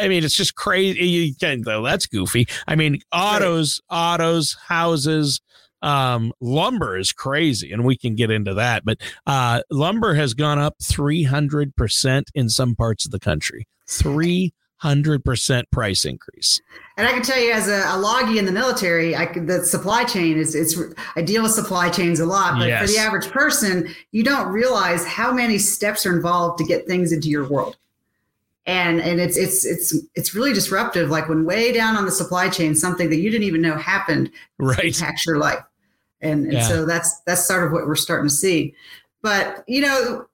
I 0.00 0.08
mean, 0.08 0.24
it's 0.24 0.34
just 0.34 0.54
crazy. 0.54 1.06
You 1.06 1.34
can, 1.34 1.60
that's 1.60 2.06
goofy. 2.06 2.48
I 2.66 2.74
mean, 2.74 3.02
autos, 3.12 3.82
autos, 3.90 4.56
houses, 4.66 5.42
um, 5.84 6.32
lumber 6.40 6.96
is 6.96 7.12
crazy, 7.12 7.70
and 7.72 7.84
we 7.84 7.96
can 7.96 8.14
get 8.14 8.30
into 8.30 8.54
that. 8.54 8.84
But 8.84 8.98
uh, 9.26 9.62
lumber 9.70 10.14
has 10.14 10.34
gone 10.34 10.58
up 10.58 10.78
300% 10.82 12.24
in 12.34 12.48
some 12.48 12.74
parts 12.74 13.04
of 13.04 13.10
the 13.10 13.20
country. 13.20 13.68
300% 13.86 15.70
price 15.70 16.04
increase. 16.04 16.60
And 16.96 17.06
I 17.06 17.12
can 17.12 17.22
tell 17.22 17.38
you, 17.38 17.52
as 17.52 17.68
a, 17.68 17.84
a 17.86 17.98
loggy 17.98 18.38
in 18.38 18.46
the 18.46 18.52
military, 18.52 19.14
I 19.14 19.26
the 19.26 19.64
supply 19.64 20.04
chain 20.04 20.38
is 20.38 20.54
it's 20.54 20.76
I 21.16 21.22
deal 21.22 21.42
with 21.42 21.52
supply 21.52 21.90
chains 21.90 22.18
a 22.18 22.26
lot, 22.26 22.58
but 22.58 22.68
yes. 22.68 22.80
for 22.80 22.86
the 22.92 22.98
average 22.98 23.30
person, 23.30 23.94
you 24.12 24.24
don't 24.24 24.48
realize 24.48 25.04
how 25.04 25.32
many 25.32 25.58
steps 25.58 26.06
are 26.06 26.14
involved 26.16 26.58
to 26.58 26.64
get 26.64 26.86
things 26.86 27.12
into 27.12 27.28
your 27.28 27.46
world 27.46 27.76
and 28.66 29.00
and 29.00 29.20
it's 29.20 29.36
it's 29.36 29.64
it's 29.66 29.94
it's 30.14 30.34
really 30.34 30.52
disruptive 30.52 31.10
like 31.10 31.28
when 31.28 31.44
way 31.44 31.70
down 31.72 31.96
on 31.96 32.06
the 32.06 32.10
supply 32.10 32.48
chain 32.48 32.74
something 32.74 33.10
that 33.10 33.16
you 33.16 33.30
didn't 33.30 33.44
even 33.44 33.60
know 33.60 33.76
happened 33.76 34.30
right 34.58 34.86
impacts 34.86 35.26
your 35.26 35.36
life 35.36 35.62
and, 36.24 36.44
and 36.44 36.52
yeah. 36.54 36.62
so 36.62 36.84
that's 36.84 37.20
that's 37.20 37.44
sort 37.44 37.64
of 37.64 37.72
what 37.72 37.86
we're 37.86 37.94
starting 37.94 38.28
to 38.28 38.34
see 38.34 38.74
but 39.22 39.64
you 39.68 39.80
know 39.80 40.26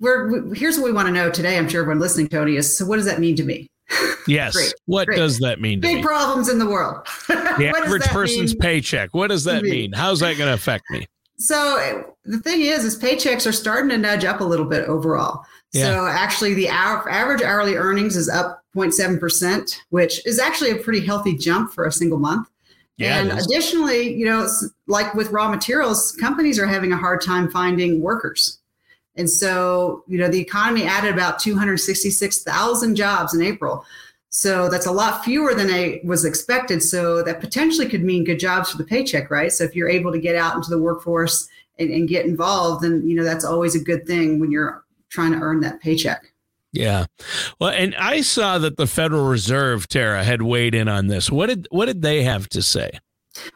we're 0.00 0.46
we, 0.48 0.58
here's 0.58 0.76
what 0.76 0.84
we 0.84 0.92
want 0.92 1.06
to 1.06 1.12
know 1.12 1.30
today 1.30 1.58
i'm 1.58 1.68
sure 1.68 1.82
everyone 1.82 2.00
listening 2.00 2.28
tony 2.28 2.56
is 2.56 2.76
so 2.76 2.86
what 2.86 2.96
does 2.96 3.06
that 3.06 3.20
mean 3.20 3.36
to 3.36 3.44
me 3.44 3.68
yes 4.26 4.54
great, 4.54 4.74
what 4.86 5.06
great. 5.06 5.18
does 5.18 5.38
that 5.38 5.60
mean 5.60 5.80
big 5.80 5.96
me? 5.96 6.02
problems 6.02 6.48
in 6.48 6.58
the 6.58 6.66
world 6.66 7.06
the 7.28 7.72
average 7.76 8.02
person's 8.04 8.52
mean? 8.52 8.60
paycheck 8.60 9.12
what 9.12 9.28
does 9.28 9.44
that 9.44 9.62
mean 9.62 9.92
how's 9.92 10.20
that 10.20 10.36
going 10.36 10.48
to 10.48 10.54
affect 10.54 10.84
me 10.90 11.06
so 11.36 12.04
the 12.24 12.38
thing 12.38 12.62
is 12.62 12.84
is 12.84 12.98
paychecks 12.98 13.46
are 13.46 13.52
starting 13.52 13.90
to 13.90 13.98
nudge 13.98 14.24
up 14.24 14.40
a 14.40 14.44
little 14.44 14.66
bit 14.66 14.88
overall 14.88 15.44
yeah. 15.72 15.84
so 15.84 16.06
actually 16.06 16.54
the 16.54 16.68
average 16.68 17.42
hourly 17.42 17.74
earnings 17.74 18.16
is 18.16 18.28
up 18.28 18.62
0.7% 18.74 19.80
which 19.90 20.24
is 20.26 20.38
actually 20.38 20.70
a 20.70 20.76
pretty 20.76 21.04
healthy 21.04 21.36
jump 21.36 21.72
for 21.72 21.84
a 21.84 21.92
single 21.92 22.18
month 22.18 22.48
yeah, 22.96 23.20
and 23.20 23.32
additionally, 23.32 24.14
you 24.14 24.24
know, 24.24 24.48
like 24.86 25.14
with 25.14 25.30
raw 25.30 25.48
materials, 25.48 26.12
companies 26.12 26.58
are 26.58 26.66
having 26.66 26.92
a 26.92 26.96
hard 26.96 27.22
time 27.22 27.50
finding 27.50 28.00
workers. 28.00 28.58
And 29.16 29.30
so, 29.30 30.04
you 30.08 30.18
know, 30.18 30.28
the 30.28 30.40
economy 30.40 30.84
added 30.84 31.14
about 31.14 31.38
266,000 31.38 32.96
jobs 32.96 33.34
in 33.34 33.42
April. 33.42 33.84
So 34.30 34.68
that's 34.68 34.86
a 34.86 34.92
lot 34.92 35.24
fewer 35.24 35.54
than 35.54 35.70
I 35.70 36.00
was 36.04 36.24
expected. 36.24 36.82
So 36.82 37.22
that 37.22 37.40
potentially 37.40 37.88
could 37.88 38.02
mean 38.02 38.24
good 38.24 38.40
jobs 38.40 38.72
for 38.72 38.78
the 38.78 38.84
paycheck, 38.84 39.30
right? 39.30 39.52
So 39.52 39.62
if 39.62 39.76
you're 39.76 39.88
able 39.88 40.10
to 40.10 40.18
get 40.18 40.34
out 40.34 40.56
into 40.56 40.70
the 40.70 40.78
workforce 40.78 41.48
and, 41.78 41.90
and 41.90 42.08
get 42.08 42.26
involved, 42.26 42.82
then, 42.82 43.06
you 43.06 43.14
know, 43.14 43.22
that's 43.22 43.44
always 43.44 43.76
a 43.76 43.78
good 43.78 44.06
thing 44.06 44.40
when 44.40 44.50
you're 44.50 44.84
trying 45.08 45.32
to 45.32 45.38
earn 45.38 45.60
that 45.60 45.80
paycheck. 45.80 46.32
Yeah. 46.72 47.06
Well, 47.60 47.70
and 47.70 47.94
I 47.94 48.22
saw 48.22 48.58
that 48.58 48.76
the 48.76 48.88
Federal 48.88 49.28
Reserve, 49.28 49.86
Tara, 49.86 50.24
had 50.24 50.42
weighed 50.42 50.74
in 50.74 50.88
on 50.88 51.06
this. 51.06 51.30
What 51.30 51.46
did 51.46 51.68
what 51.70 51.86
did 51.86 52.02
they 52.02 52.24
have 52.24 52.48
to 52.48 52.62
say? 52.62 52.98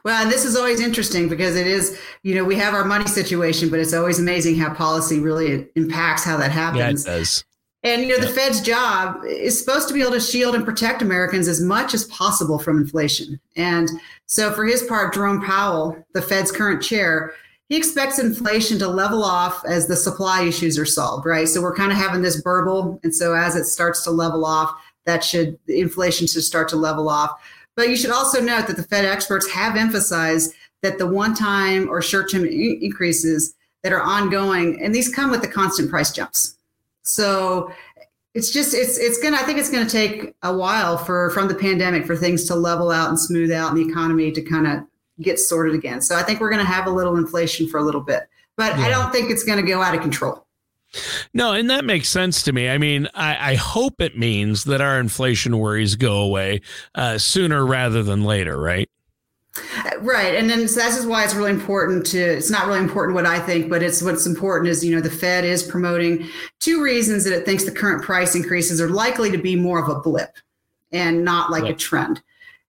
Well, 0.05 0.23
and 0.23 0.31
this 0.31 0.45
is 0.45 0.57
always 0.57 0.81
interesting 0.81 1.29
because 1.29 1.57
it 1.57 1.67
is, 1.67 1.99
you 2.23 2.35
know, 2.35 2.45
we 2.45 2.57
have 2.57 2.75
our 2.75 2.85
money 2.85 3.07
situation, 3.07 3.69
but 3.69 3.79
it's 3.79 3.95
always 3.95 4.19
amazing 4.19 4.57
how 4.57 4.75
policy 4.75 5.21
really 5.21 5.69
impacts 5.77 6.25
how 6.25 6.37
that 6.39 6.51
happens. 6.51 7.07
Yeah, 7.07 7.15
it 7.15 7.19
does. 7.19 7.45
And 7.85 8.03
you 8.03 8.09
know, 8.09 8.19
the 8.19 8.33
Fed's 8.33 8.61
job 8.61 9.25
is 9.25 9.59
supposed 9.59 9.87
to 9.89 9.95
be 9.95 10.03
able 10.03 10.13
to 10.13 10.21
shield 10.21 10.57
and 10.57 10.65
protect 10.65 11.01
Americans 11.01 11.47
as 11.47 11.61
much 11.61 11.95
as 11.95 12.05
possible 12.07 12.59
from 12.59 12.79
inflation. 12.79 13.39
And 13.55 13.89
so 14.27 14.53
for 14.53 14.67
his 14.67 14.83
part, 14.83 15.15
Jerome 15.15 15.45
Powell, 15.45 15.97
the 16.13 16.23
Fed's 16.23 16.51
current 16.51 16.83
chair, 16.83 17.33
he 17.69 17.77
expects 17.77 18.19
inflation 18.19 18.79
to 18.81 18.89
level 18.89 19.23
off 19.23 19.65
as 19.65 19.87
the 19.87 19.95
supply 19.95 20.43
issues 20.43 20.77
are 20.79 20.87
solved, 20.87 21.25
right? 21.25 21.47
So 21.47 21.63
we're 21.63 21.77
kind 21.77 21.93
of 21.93 21.99
having 21.99 22.23
this 22.23 22.41
burble. 22.43 22.99
And 23.05 23.15
so 23.15 23.35
as 23.35 23.55
it 23.55 23.65
starts 23.65 24.03
to 24.05 24.11
level 24.11 24.45
off, 24.45 24.75
that 25.05 25.23
should, 25.23 25.59
inflation 25.69 26.27
should 26.27 26.43
start 26.43 26.69
to 26.71 26.77
level 26.77 27.09
off. 27.09 27.31
But 27.79 27.91
you 27.91 27.97
should 27.97 28.11
also 28.11 28.41
note 28.41 28.67
that 28.67 28.77
the 28.77 28.83
Fed 28.83 29.05
experts 29.05 29.49
have 29.53 29.77
emphasized 29.77 30.53
that 30.83 30.99
the 30.99 31.07
one 31.07 31.33
time 31.33 31.89
or 31.89 32.03
short 32.03 32.29
term 32.29 32.45
increases 32.45 33.55
that 33.85 33.93
are 33.93 34.03
ongoing, 34.03 34.83
and 34.83 34.93
these 34.93 35.15
come 35.15 35.31
with 35.31 35.43
the 35.43 35.47
constant 35.47 35.89
price 35.89 36.11
jumps. 36.11 36.57
So 37.03 37.71
it's 38.35 38.51
just 38.51 38.75
it's 38.75 38.99
it's 38.99 39.23
gonna 39.23 39.37
I 39.37 39.45
think 39.45 39.61
it's 39.61 39.71
gonna 39.71 39.89
take 39.89 40.35
a 40.43 40.53
while 40.53 40.99
for 40.99 41.31
from 41.31 41.47
the 41.47 41.55
pandemic 41.55 42.05
for 42.05 42.17
things 42.17 42.47
to 42.47 42.57
level 42.57 42.91
out 42.91 43.11
and 43.11 43.21
smooth 43.21 43.53
out 43.53 43.71
and 43.71 43.79
the 43.79 43.89
economy 43.89 44.33
to 44.33 44.43
kind 44.43 44.67
of 44.67 44.81
get 45.21 45.39
sorted 45.39 45.77
again. 45.77 46.01
So 46.01 46.17
I 46.17 46.25
think 46.25 46.41
we're 46.41 46.51
going 46.51 46.65
to 46.65 46.71
have 46.71 46.89
a 46.89 46.91
little 46.91 47.17
inflation 47.17 47.69
for 47.69 47.79
a 47.79 47.85
little 47.85 48.01
bit, 48.01 48.29
but 48.57 48.77
yeah. 48.77 48.87
I 48.87 48.89
don't 48.89 49.13
think 49.13 49.31
it's 49.31 49.45
going 49.45 49.65
to 49.65 49.67
go 49.67 49.83
out 49.83 49.95
of 49.95 50.01
control. 50.01 50.48
No, 51.35 51.53
and 51.53 51.69
that 51.71 51.85
makes 51.85 52.09
sense 52.09 52.43
to 52.45 52.53
me. 52.53 52.69
I 52.69 52.79
mean, 52.79 53.09
I, 53.15 53.53
I 53.53 53.55
hope 53.57 54.01
it 54.01 54.17
means 54.17 54.65
that 54.65 54.81
our 54.81 54.99
inflation 54.99 55.59
worries 55.59 55.97
go 55.97 56.21
away 56.23 56.61
uh, 56.95 57.19
sooner 57.19 57.67
rather 57.67 58.03
than 58.03 58.25
later, 58.25 58.59
right? 58.59 58.89
Right. 60.01 60.35
And 60.35 60.49
then 60.49 60.69
so 60.69 60.81
this 60.81 60.97
is 60.97 61.07
why 61.07 61.25
it's 61.25 61.35
really 61.35 61.51
important 61.51 62.07
to, 62.07 62.19
it's 62.19 62.51
not 62.51 62.67
really 62.67 62.79
important 62.79 63.15
what 63.17 63.27
I 63.27 63.41
think, 63.41 63.69
but 63.69 63.83
it's 63.83 64.03
what's 64.03 64.27
important 64.27 64.69
is, 64.69 64.85
you 64.85 64.95
know, 64.95 65.01
the 65.01 65.11
Fed 65.11 65.45
is 65.45 65.63
promoting 65.63 66.29
two 66.61 66.83
reasons 66.83 67.25
that 67.25 67.37
it 67.37 67.45
thinks 67.45 67.65
the 67.65 67.73
current 67.73 68.03
price 68.03 68.35
increases 68.35 68.81
are 68.81 68.89
likely 68.89 69.31
to 69.31 69.39
be 69.39 69.57
more 69.57 69.83
of 69.83 69.89
a 69.89 70.01
blip 70.01 70.37
and 70.93 71.25
not 71.25 71.51
like 71.51 71.65
a 71.65 71.75
trend. 71.75 72.23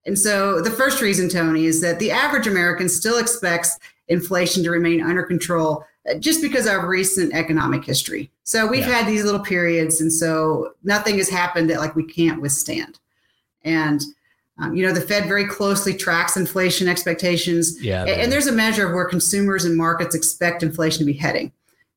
And 0.06 0.18
so 0.18 0.62
the 0.62 0.72
first 0.72 1.02
reason, 1.02 1.30
Tony, 1.30 1.66
is 1.66 1.82
that 1.82 2.00
the 2.00 2.12
average 2.12 2.48
American 2.48 2.90
still 2.90 3.20
expects 3.20 3.78
inflation 4.08 4.64
to 4.64 4.72
remain 4.72 5.02
under 5.02 5.24
control 5.24 5.78
uh, 5.78 5.86
just 6.20 6.42
because 6.42 6.66
of 6.66 6.84
recent 6.84 7.34
economic 7.34 7.84
history. 7.84 8.32
So 8.44 8.66
we've 8.66 8.88
yeah. 8.88 9.00
had 9.00 9.08
these 9.08 9.24
little 9.24 9.39
periods, 9.39 10.01
and 10.01 10.12
so 10.12 10.74
nothing 10.84 11.18
has 11.18 11.30
happened 11.30 11.70
that 11.70 11.80
like 11.80 11.96
we 11.96 12.04
can't 12.04 12.42
withstand. 12.42 13.00
And 13.63 14.01
um, 14.58 14.75
you 14.75 14.86
know, 14.86 14.94
the 14.94 15.01
Fed 15.01 15.28
very 15.28 15.46
closely 15.46 15.94
tracks 15.94 16.36
inflation 16.36 16.88
expectations. 16.88 17.82
Yeah, 17.82 18.01
and, 18.01 18.22
and 18.22 18.32
there's 18.32 18.48
a 18.48 18.51
measure 18.51 18.88
of 18.88 18.94
where 18.94 19.06
consumers 19.06 19.66
and 19.66 19.78
markets 19.78 20.16
expect 20.16 20.63
inflation 20.63 21.00
to 21.00 21.06
be 21.06 21.18
heading. 21.18 21.51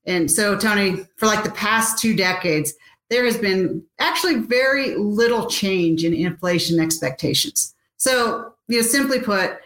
And 0.04 0.30
so, 0.30 0.56
Tony, 0.58 1.06
for 1.16 1.26
like 1.26 1.44
the 1.44 1.50
past 1.50 1.98
two 1.98 2.14
decades, 2.14 2.74
there 3.10 3.24
has 3.24 3.36
been 3.36 3.84
actually 3.98 4.36
very 4.36 4.96
little 4.96 5.46
change 5.46 6.04
in 6.04 6.14
inflation 6.14 6.80
expectations. 6.80 7.74
So, 7.98 8.54
you 8.68 8.78
know, 8.78 8.82
simply 8.82 9.20
put, 9.20 9.58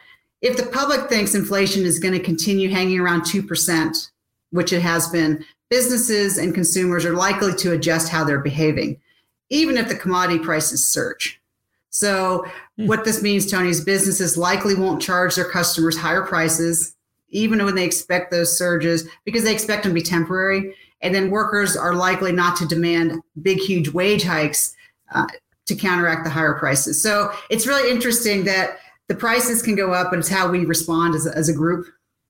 if 0.42 0.56
the 0.56 0.66
public 0.66 1.08
thinks 1.08 1.34
inflation 1.34 1.84
is 1.84 1.98
going 1.98 2.12
to 2.12 2.20
continue 2.20 2.68
hanging 2.68 3.00
around 3.00 3.22
2%, 3.22 4.10
which 4.50 4.72
it 4.72 4.82
has 4.82 5.08
been, 5.08 5.44
businesses 5.70 6.38
and 6.38 6.54
consumers 6.54 7.04
are 7.04 7.14
likely 7.14 7.54
to 7.54 7.72
adjust 7.72 8.08
how 8.08 8.24
they're 8.24 8.38
behaving, 8.38 9.00
even 9.50 9.76
if 9.76 9.88
the 9.88 9.94
commodity 9.94 10.38
prices 10.38 10.86
surge. 10.86 11.40
So, 11.90 12.44
mm. 12.78 12.86
what 12.86 13.04
this 13.04 13.22
means, 13.22 13.50
Tony, 13.50 13.70
is 13.70 13.80
businesses 13.80 14.36
likely 14.36 14.74
won't 14.74 15.00
charge 15.00 15.34
their 15.34 15.48
customers 15.48 15.96
higher 15.96 16.22
prices, 16.22 16.94
even 17.30 17.64
when 17.64 17.74
they 17.74 17.84
expect 17.84 18.30
those 18.30 18.56
surges, 18.56 19.08
because 19.24 19.44
they 19.44 19.52
expect 19.52 19.82
them 19.82 19.92
to 19.92 19.94
be 19.94 20.02
temporary. 20.02 20.74
And 21.00 21.14
then 21.14 21.30
workers 21.30 21.76
are 21.76 21.94
likely 21.94 22.32
not 22.32 22.56
to 22.56 22.66
demand 22.66 23.20
big, 23.42 23.58
huge 23.58 23.88
wage 23.88 24.24
hikes 24.24 24.74
uh, 25.14 25.26
to 25.66 25.74
counteract 25.74 26.24
the 26.24 26.30
higher 26.30 26.54
prices. 26.54 27.02
So 27.02 27.32
it's 27.50 27.66
really 27.66 27.90
interesting 27.90 28.44
that 28.44 28.78
the 29.08 29.14
prices 29.14 29.62
can 29.62 29.74
go 29.74 29.92
up, 29.92 30.10
but 30.10 30.18
it's 30.18 30.28
how 30.28 30.50
we 30.50 30.64
respond 30.64 31.14
as 31.14 31.26
a, 31.26 31.36
as 31.36 31.48
a 31.48 31.52
group. 31.52 31.86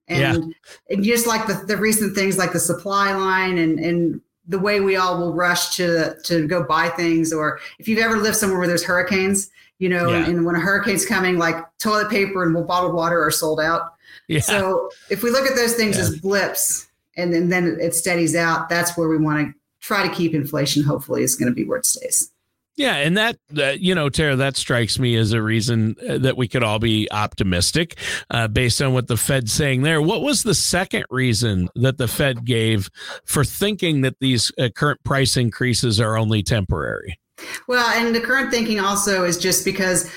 And, 0.08 0.20
yeah. 0.20 0.94
and 0.94 1.04
just 1.04 1.26
like 1.26 1.46
the, 1.46 1.54
the 1.66 1.76
recent 1.76 2.14
things 2.14 2.38
like 2.38 2.52
the 2.52 2.60
supply 2.60 3.12
line 3.12 3.58
and, 3.58 3.80
and 3.80 4.20
the 4.48 4.58
way 4.58 4.80
we 4.80 4.96
all 4.96 5.18
will 5.18 5.34
rush 5.34 5.74
to 5.76 6.14
to 6.24 6.46
go 6.46 6.62
buy 6.62 6.88
things, 6.90 7.32
or 7.32 7.58
if 7.78 7.88
you've 7.88 7.98
ever 7.98 8.16
lived 8.16 8.36
somewhere 8.36 8.58
where 8.58 8.68
there's 8.68 8.84
hurricanes, 8.84 9.50
you 9.78 9.88
know, 9.88 10.10
yeah. 10.10 10.18
and, 10.18 10.26
and, 10.28 10.46
when 10.46 10.54
a 10.54 10.60
hurricane's 10.60 11.04
coming, 11.04 11.38
like 11.38 11.56
toilet 11.78 12.08
paper 12.08 12.44
and 12.44 12.66
bottled 12.66 12.94
water 12.94 13.22
are 13.22 13.30
sold 13.30 13.60
out. 13.60 13.94
Yeah. 14.28 14.40
So 14.40 14.90
if 15.10 15.22
we 15.22 15.30
look 15.30 15.48
at 15.48 15.56
those 15.56 15.74
things 15.74 15.96
yeah. 15.96 16.02
as 16.02 16.18
blips 16.18 16.88
and 17.16 17.32
then, 17.32 17.48
then 17.48 17.78
it 17.80 17.94
steadies 17.94 18.34
out, 18.34 18.68
that's 18.68 18.96
where 18.96 19.08
we 19.08 19.18
want 19.18 19.48
to 19.48 19.54
try 19.80 20.06
to 20.06 20.14
keep 20.14 20.34
inflation. 20.34 20.82
Hopefully, 20.82 21.22
is 21.22 21.34
going 21.34 21.50
to 21.50 21.54
be 21.54 21.64
where 21.64 21.78
it 21.78 21.86
stays. 21.86 22.30
Yeah, 22.76 22.96
and 22.96 23.16
that 23.16 23.38
uh, 23.56 23.70
you 23.70 23.94
know, 23.94 24.10
Tara, 24.10 24.36
that 24.36 24.56
strikes 24.56 24.98
me 24.98 25.16
as 25.16 25.32
a 25.32 25.40
reason 25.40 25.96
uh, 26.06 26.18
that 26.18 26.36
we 26.36 26.46
could 26.46 26.62
all 26.62 26.78
be 26.78 27.08
optimistic 27.10 27.96
uh, 28.30 28.48
based 28.48 28.82
on 28.82 28.92
what 28.92 29.08
the 29.08 29.16
Fed's 29.16 29.52
saying 29.52 29.82
there. 29.82 30.02
What 30.02 30.22
was 30.22 30.42
the 30.42 30.54
second 30.54 31.06
reason 31.08 31.70
that 31.74 31.96
the 31.96 32.08
Fed 32.08 32.44
gave 32.44 32.90
for 33.24 33.44
thinking 33.44 34.02
that 34.02 34.16
these 34.20 34.52
uh, 34.58 34.68
current 34.74 35.02
price 35.04 35.38
increases 35.38 36.00
are 36.00 36.18
only 36.18 36.42
temporary? 36.42 37.18
Well, 37.66 37.88
and 37.98 38.14
the 38.14 38.20
current 38.20 38.50
thinking 38.50 38.78
also 38.80 39.24
is 39.24 39.38
just 39.38 39.64
because 39.64 40.10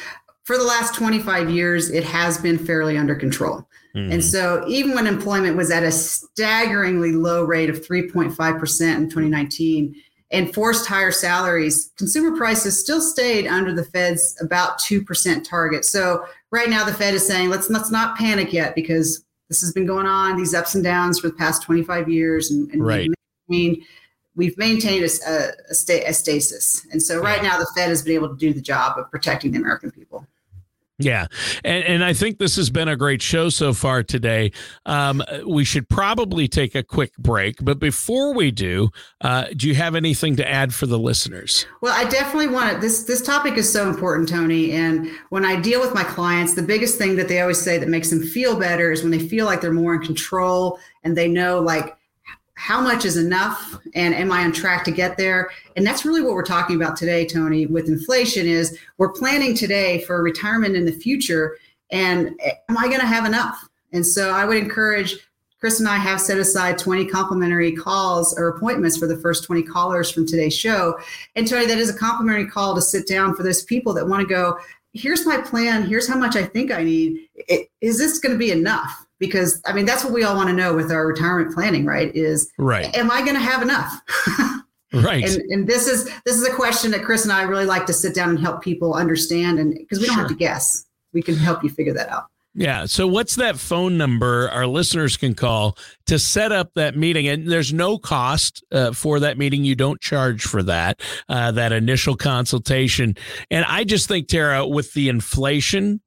for 0.43 0.57
the 0.57 0.63
last 0.63 0.95
25 0.95 1.49
years, 1.49 1.89
it 1.89 2.03
has 2.03 2.37
been 2.37 2.57
fairly 2.57 2.97
under 2.97 3.15
control. 3.15 3.67
Mm-hmm. 3.95 4.11
And 4.11 4.23
so, 4.23 4.65
even 4.67 4.93
when 4.93 5.07
employment 5.07 5.55
was 5.55 5.71
at 5.71 5.83
a 5.83 5.91
staggeringly 5.91 7.11
low 7.11 7.43
rate 7.43 7.69
of 7.69 7.85
3.5% 7.85 8.31
in 8.95 9.09
2019 9.09 9.95
and 10.31 10.53
forced 10.53 10.85
higher 10.85 11.11
salaries, 11.11 11.91
consumer 11.97 12.37
prices 12.37 12.79
still 12.79 13.01
stayed 13.01 13.47
under 13.47 13.73
the 13.73 13.83
Fed's 13.83 14.37
about 14.41 14.79
2% 14.79 15.43
target. 15.43 15.85
So, 15.85 16.25
right 16.51 16.69
now, 16.69 16.85
the 16.85 16.93
Fed 16.93 17.13
is 17.13 17.25
saying, 17.25 17.49
let's, 17.49 17.69
let's 17.69 17.91
not 17.91 18.17
panic 18.17 18.53
yet 18.53 18.75
because 18.75 19.25
this 19.47 19.61
has 19.61 19.71
been 19.71 19.87
going 19.87 20.05
on, 20.05 20.37
these 20.37 20.53
ups 20.53 20.75
and 20.75 20.83
downs 20.83 21.19
for 21.19 21.29
the 21.29 21.33
past 21.33 21.63
25 21.63 22.09
years. 22.09 22.51
And, 22.51 22.69
and 22.71 22.85
right. 22.85 23.09
we've, 23.47 23.83
we've 24.35 24.57
maintained 24.57 25.03
a, 25.03 25.31
a, 25.31 25.49
a, 25.71 25.73
sta- 25.73 26.05
a 26.05 26.13
stasis. 26.13 26.85
And 26.91 27.01
so, 27.01 27.19
right 27.19 27.41
now, 27.41 27.57
the 27.57 27.67
Fed 27.75 27.89
has 27.89 28.03
been 28.03 28.13
able 28.13 28.29
to 28.29 28.37
do 28.37 28.53
the 28.53 28.61
job 28.61 28.99
of 28.99 29.09
protecting 29.09 29.51
the 29.51 29.57
American 29.57 29.89
people. 29.89 30.27
Yeah. 30.99 31.27
And, 31.63 31.83
and 31.85 32.03
I 32.03 32.11
think 32.13 32.39
this 32.39 32.57
has 32.57 32.69
been 32.69 32.89
a 32.89 32.97
great 32.97 33.21
show 33.21 33.49
so 33.49 33.73
far 33.73 34.03
today. 34.03 34.51
Um, 34.85 35.23
we 35.47 35.63
should 35.63 35.87
probably 35.87 36.47
take 36.49 36.75
a 36.75 36.83
quick 36.83 37.15
break. 37.17 37.55
But 37.61 37.79
before 37.79 38.33
we 38.33 38.51
do, 38.51 38.89
uh, 39.21 39.45
do 39.55 39.67
you 39.67 39.75
have 39.75 39.95
anything 39.95 40.35
to 40.35 40.47
add 40.47 40.73
for 40.73 40.85
the 40.87 40.99
listeners? 40.99 41.65
Well, 41.81 41.93
I 41.95 42.09
definitely 42.09 42.47
want 42.47 42.73
to. 42.73 42.79
This, 42.79 43.03
this 43.03 43.21
topic 43.21 43.57
is 43.57 43.71
so 43.71 43.87
important, 43.87 44.27
Tony. 44.27 44.73
And 44.73 45.09
when 45.29 45.45
I 45.45 45.59
deal 45.59 45.79
with 45.79 45.93
my 45.93 46.03
clients, 46.03 46.53
the 46.53 46.63
biggest 46.63 46.97
thing 46.97 47.15
that 47.15 47.29
they 47.29 47.39
always 47.39 47.61
say 47.61 47.77
that 47.77 47.87
makes 47.87 48.09
them 48.09 48.21
feel 48.21 48.59
better 48.59 48.91
is 48.91 49.01
when 49.01 49.11
they 49.11 49.19
feel 49.19 49.45
like 49.45 49.61
they're 49.61 49.71
more 49.71 49.95
in 49.95 50.01
control 50.01 50.79
and 51.03 51.15
they 51.15 51.29
know, 51.29 51.61
like, 51.61 51.95
how 52.59 52.81
much 52.81 53.05
is 53.05 53.15
enough 53.15 53.79
and 53.95 54.13
am 54.13 54.33
i 54.33 54.43
on 54.43 54.51
track 54.51 54.83
to 54.83 54.91
get 54.91 55.15
there? 55.15 55.49
And 55.77 55.87
that's 55.87 56.03
really 56.03 56.21
what 56.21 56.33
we're 56.33 56.43
talking 56.43 56.75
about 56.75 56.97
today 56.97 57.25
tony 57.25 57.65
with 57.65 57.87
inflation 57.87 58.45
is 58.47 58.77
we're 58.97 59.13
planning 59.13 59.55
today 59.55 60.01
for 60.01 60.21
retirement 60.21 60.75
in 60.75 60.83
the 60.83 60.91
future 60.91 61.55
and 61.89 62.37
am 62.67 62.77
i 62.77 62.87
going 62.87 62.99
to 62.99 63.07
have 63.07 63.25
enough? 63.25 63.69
And 63.93 64.05
so 64.05 64.31
i 64.31 64.43
would 64.43 64.57
encourage 64.57 65.15
chris 65.61 65.79
and 65.79 65.87
i 65.87 65.95
have 65.95 66.19
set 66.19 66.37
aside 66.37 66.77
20 66.77 67.05
complimentary 67.05 67.71
calls 67.71 68.37
or 68.37 68.49
appointments 68.49 68.97
for 68.97 69.07
the 69.07 69.17
first 69.17 69.45
20 69.45 69.63
callers 69.63 70.11
from 70.11 70.27
today's 70.27 70.55
show. 70.55 70.99
And 71.37 71.47
tony 71.47 71.65
that 71.65 71.77
is 71.77 71.89
a 71.89 71.97
complimentary 71.97 72.47
call 72.47 72.75
to 72.75 72.81
sit 72.81 73.07
down 73.07 73.35
for 73.35 73.43
those 73.43 73.63
people 73.63 73.93
that 73.93 74.05
want 74.05 74.21
to 74.21 74.27
go 74.27 74.57
here's 74.93 75.23
my 75.23 75.39
plan. 75.39 75.85
Here's 75.85 76.09
how 76.09 76.17
much 76.17 76.35
i 76.35 76.43
think 76.43 76.71
i 76.71 76.83
need. 76.83 77.29
Is 77.79 77.97
this 77.97 78.19
going 78.19 78.33
to 78.33 78.39
be 78.39 78.51
enough 78.51 79.05
because 79.19 79.61
I 79.65 79.73
mean 79.73 79.85
that's 79.85 80.03
what 80.03 80.13
we 80.13 80.23
all 80.23 80.35
want 80.35 80.49
to 80.49 80.55
know 80.55 80.73
with 80.73 80.91
our 80.91 81.05
retirement 81.05 81.53
planning, 81.53 81.85
right? 81.85 82.13
Is 82.15 82.51
right? 82.57 82.95
Am 82.95 83.11
I 83.11 83.21
going 83.21 83.35
to 83.35 83.41
have 83.41 83.61
enough? 83.61 83.93
right. 84.93 85.23
And, 85.23 85.41
and 85.51 85.67
this 85.67 85.87
is 85.87 86.05
this 86.25 86.35
is 86.35 86.47
a 86.47 86.53
question 86.53 86.91
that 86.91 87.03
Chris 87.03 87.23
and 87.23 87.33
I 87.33 87.43
really 87.43 87.65
like 87.65 87.85
to 87.87 87.93
sit 87.93 88.15
down 88.15 88.29
and 88.29 88.39
help 88.39 88.63
people 88.63 88.93
understand, 88.93 89.59
and 89.59 89.75
because 89.75 89.99
we 89.99 90.05
don't 90.05 90.15
sure. 90.15 90.23
have 90.23 90.31
to 90.31 90.37
guess, 90.37 90.85
we 91.13 91.21
can 91.21 91.35
help 91.35 91.63
you 91.63 91.69
figure 91.69 91.93
that 91.93 92.09
out. 92.09 92.25
Yeah. 92.55 92.87
So, 92.87 93.07
what's 93.07 93.35
that 93.35 93.57
phone 93.57 93.97
number 93.97 94.49
our 94.49 94.65
listeners 94.65 95.17
can 95.17 95.35
call 95.35 95.77
to 96.07 96.17
set 96.17 96.51
up 96.51 96.73
that 96.73 96.97
meeting? 96.97 97.27
And 97.27 97.49
there's 97.49 97.71
no 97.71 97.97
cost 97.97 98.63
uh, 98.71 98.91
for 98.91 99.19
that 99.19 99.37
meeting. 99.37 99.63
You 99.63 99.75
don't 99.75 100.01
charge 100.01 100.43
for 100.43 100.63
that, 100.63 101.01
uh, 101.29 101.51
that 101.51 101.71
initial 101.71 102.15
consultation. 102.15 103.15
And 103.51 103.65
I 103.65 103.83
just 103.83 104.07
think, 104.07 104.27
Tara, 104.27 104.67
with 104.67 104.93
the 104.93 105.09
inflation 105.09 106.01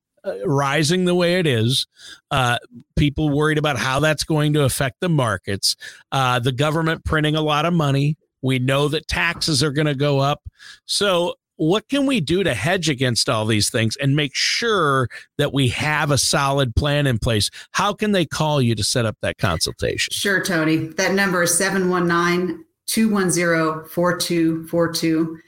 rising 0.44 1.04
the 1.04 1.14
way 1.14 1.38
it 1.38 1.46
is, 1.46 1.86
uh, 2.30 2.58
people 2.96 3.30
worried 3.30 3.58
about 3.58 3.78
how 3.78 4.00
that's 4.00 4.24
going 4.24 4.52
to 4.54 4.64
affect 4.64 5.00
the 5.00 5.08
markets, 5.08 5.76
uh, 6.12 6.38
the 6.38 6.52
government 6.52 7.04
printing 7.04 7.36
a 7.36 7.40
lot 7.40 7.64
of 7.64 7.74
money. 7.74 8.16
We 8.42 8.58
know 8.58 8.88
that 8.88 9.06
taxes 9.06 9.62
are 9.62 9.70
going 9.70 9.86
to 9.86 9.94
go 9.94 10.18
up. 10.18 10.42
So, 10.84 11.34
what 11.56 11.88
can 11.88 12.06
we 12.06 12.20
do 12.20 12.42
to 12.42 12.54
hedge 12.54 12.88
against 12.88 13.28
all 13.28 13.46
these 13.46 13.70
things 13.70 13.94
and 13.96 14.16
make 14.16 14.34
sure 14.34 15.08
that 15.38 15.52
we 15.52 15.68
have 15.68 16.10
a 16.10 16.18
solid 16.18 16.74
plan 16.74 17.06
in 17.06 17.18
place? 17.18 17.50
How 17.70 17.92
can 17.92 18.10
they 18.10 18.24
call 18.24 18.60
you 18.60 18.74
to 18.74 18.82
set 18.82 19.06
up 19.06 19.16
that 19.22 19.38
consultation? 19.38 20.12
Sure, 20.12 20.42
Tony. 20.42 20.88
That 20.88 21.12
number 21.12 21.42
is 21.42 21.56
719 21.56 22.64
210 22.86 23.88
4242. 23.88 25.38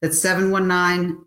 That's 0.00 0.18
719 0.18 1.24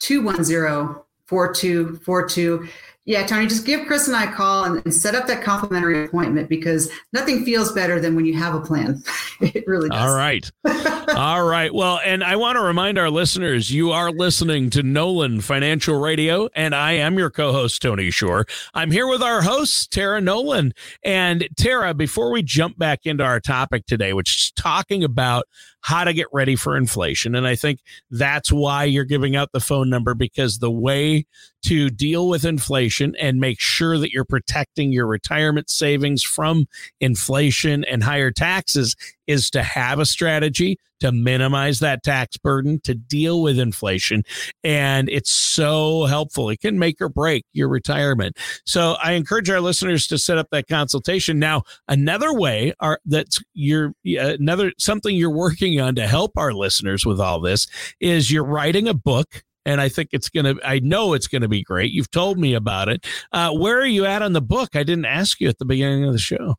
210 0.00 1.05
4242. 1.28 2.68
Yeah, 3.06 3.24
Tony, 3.24 3.46
just 3.46 3.64
give 3.64 3.86
Chris 3.86 4.08
and 4.08 4.16
I 4.16 4.24
a 4.24 4.32
call 4.32 4.64
and, 4.64 4.82
and, 4.84 4.92
set 4.92 5.14
up 5.14 5.28
that 5.28 5.40
complimentary 5.40 6.04
appointment 6.04 6.48
because 6.48 6.90
nothing 7.12 7.44
feels 7.44 7.70
better 7.70 8.00
than 8.00 8.16
when 8.16 8.26
you 8.26 8.34
have 8.34 8.52
a 8.52 8.60
plan. 8.60 9.00
it 9.40 9.62
really 9.68 9.88
does. 9.88 10.00
All 10.00 10.16
right. 10.16 10.50
All 11.14 11.46
right. 11.46 11.72
Well, 11.72 12.00
and 12.04 12.24
I 12.24 12.34
want 12.34 12.56
to 12.56 12.62
remind 12.62 12.98
our 12.98 13.08
listeners 13.08 13.70
you 13.70 13.92
are 13.92 14.10
listening 14.10 14.70
to 14.70 14.82
Nolan 14.82 15.40
Financial 15.40 16.00
Radio, 16.00 16.48
and 16.56 16.74
I 16.74 16.92
am 16.92 17.16
your 17.16 17.30
co 17.30 17.52
host, 17.52 17.80
Tony 17.80 18.10
Shore. 18.10 18.44
I'm 18.74 18.90
here 18.90 19.06
with 19.06 19.22
our 19.22 19.40
host, 19.40 19.92
Tara 19.92 20.20
Nolan. 20.20 20.74
And 21.04 21.48
Tara, 21.56 21.94
before 21.94 22.32
we 22.32 22.42
jump 22.42 22.76
back 22.76 23.06
into 23.06 23.22
our 23.22 23.38
topic 23.38 23.86
today, 23.86 24.14
which 24.14 24.36
is 24.36 24.52
talking 24.56 25.04
about 25.04 25.46
how 25.86 26.02
to 26.02 26.12
get 26.12 26.26
ready 26.32 26.56
for 26.56 26.76
inflation. 26.76 27.36
And 27.36 27.46
I 27.46 27.54
think 27.54 27.78
that's 28.10 28.50
why 28.50 28.82
you're 28.82 29.04
giving 29.04 29.36
out 29.36 29.52
the 29.52 29.60
phone 29.60 29.88
number 29.88 30.14
because 30.14 30.58
the 30.58 30.70
way 30.70 31.26
to 31.66 31.90
deal 31.90 32.28
with 32.28 32.44
inflation 32.44 32.95
and 33.00 33.40
make 33.40 33.60
sure 33.60 33.98
that 33.98 34.12
you're 34.12 34.24
protecting 34.24 34.92
your 34.92 35.06
retirement 35.06 35.70
savings 35.70 36.22
from 36.22 36.66
inflation 37.00 37.84
and 37.84 38.02
higher 38.02 38.30
taxes 38.30 38.96
is 39.26 39.50
to 39.50 39.62
have 39.62 39.98
a 39.98 40.06
strategy 40.06 40.78
to 41.00 41.12
minimize 41.12 41.80
that 41.80 42.02
tax 42.02 42.36
burden, 42.36 42.80
to 42.80 42.94
deal 42.94 43.42
with 43.42 43.58
inflation. 43.58 44.22
And 44.64 45.08
it's 45.08 45.30
so 45.30 46.04
helpful. 46.04 46.48
It 46.48 46.60
can 46.60 46.78
make 46.78 47.00
or 47.00 47.08
break 47.08 47.44
your 47.52 47.68
retirement. 47.68 48.38
So 48.64 48.96
I 49.02 49.12
encourage 49.12 49.50
our 49.50 49.60
listeners 49.60 50.06
to 50.08 50.18
set 50.18 50.38
up 50.38 50.48
that 50.52 50.68
consultation. 50.68 51.38
Now, 51.38 51.62
another 51.88 52.32
way 52.32 52.72
are 52.80 52.98
that's 53.04 53.42
you're 53.52 53.92
another 54.04 54.72
something 54.78 55.14
you're 55.14 55.30
working 55.30 55.80
on 55.80 55.94
to 55.96 56.06
help 56.06 56.32
our 56.36 56.52
listeners 56.52 57.04
with 57.04 57.20
all 57.20 57.40
this 57.40 57.66
is 58.00 58.30
you're 58.30 58.44
writing 58.44 58.88
a 58.88 58.94
book 58.94 59.44
and 59.66 59.80
I 59.80 59.90
think 59.90 60.10
it's 60.12 60.30
gonna. 60.30 60.54
I 60.64 60.78
know 60.78 61.12
it's 61.12 61.28
gonna 61.28 61.48
be 61.48 61.62
great. 61.62 61.92
You've 61.92 62.10
told 62.10 62.38
me 62.38 62.54
about 62.54 62.88
it. 62.88 63.04
Uh, 63.32 63.52
where 63.52 63.78
are 63.78 63.86
you 63.86 64.06
at 64.06 64.22
on 64.22 64.32
the 64.32 64.40
book? 64.40 64.70
I 64.74 64.84
didn't 64.84 65.04
ask 65.04 65.40
you 65.40 65.48
at 65.48 65.58
the 65.58 65.66
beginning 65.66 66.04
of 66.04 66.12
the 66.12 66.18
show. 66.18 66.54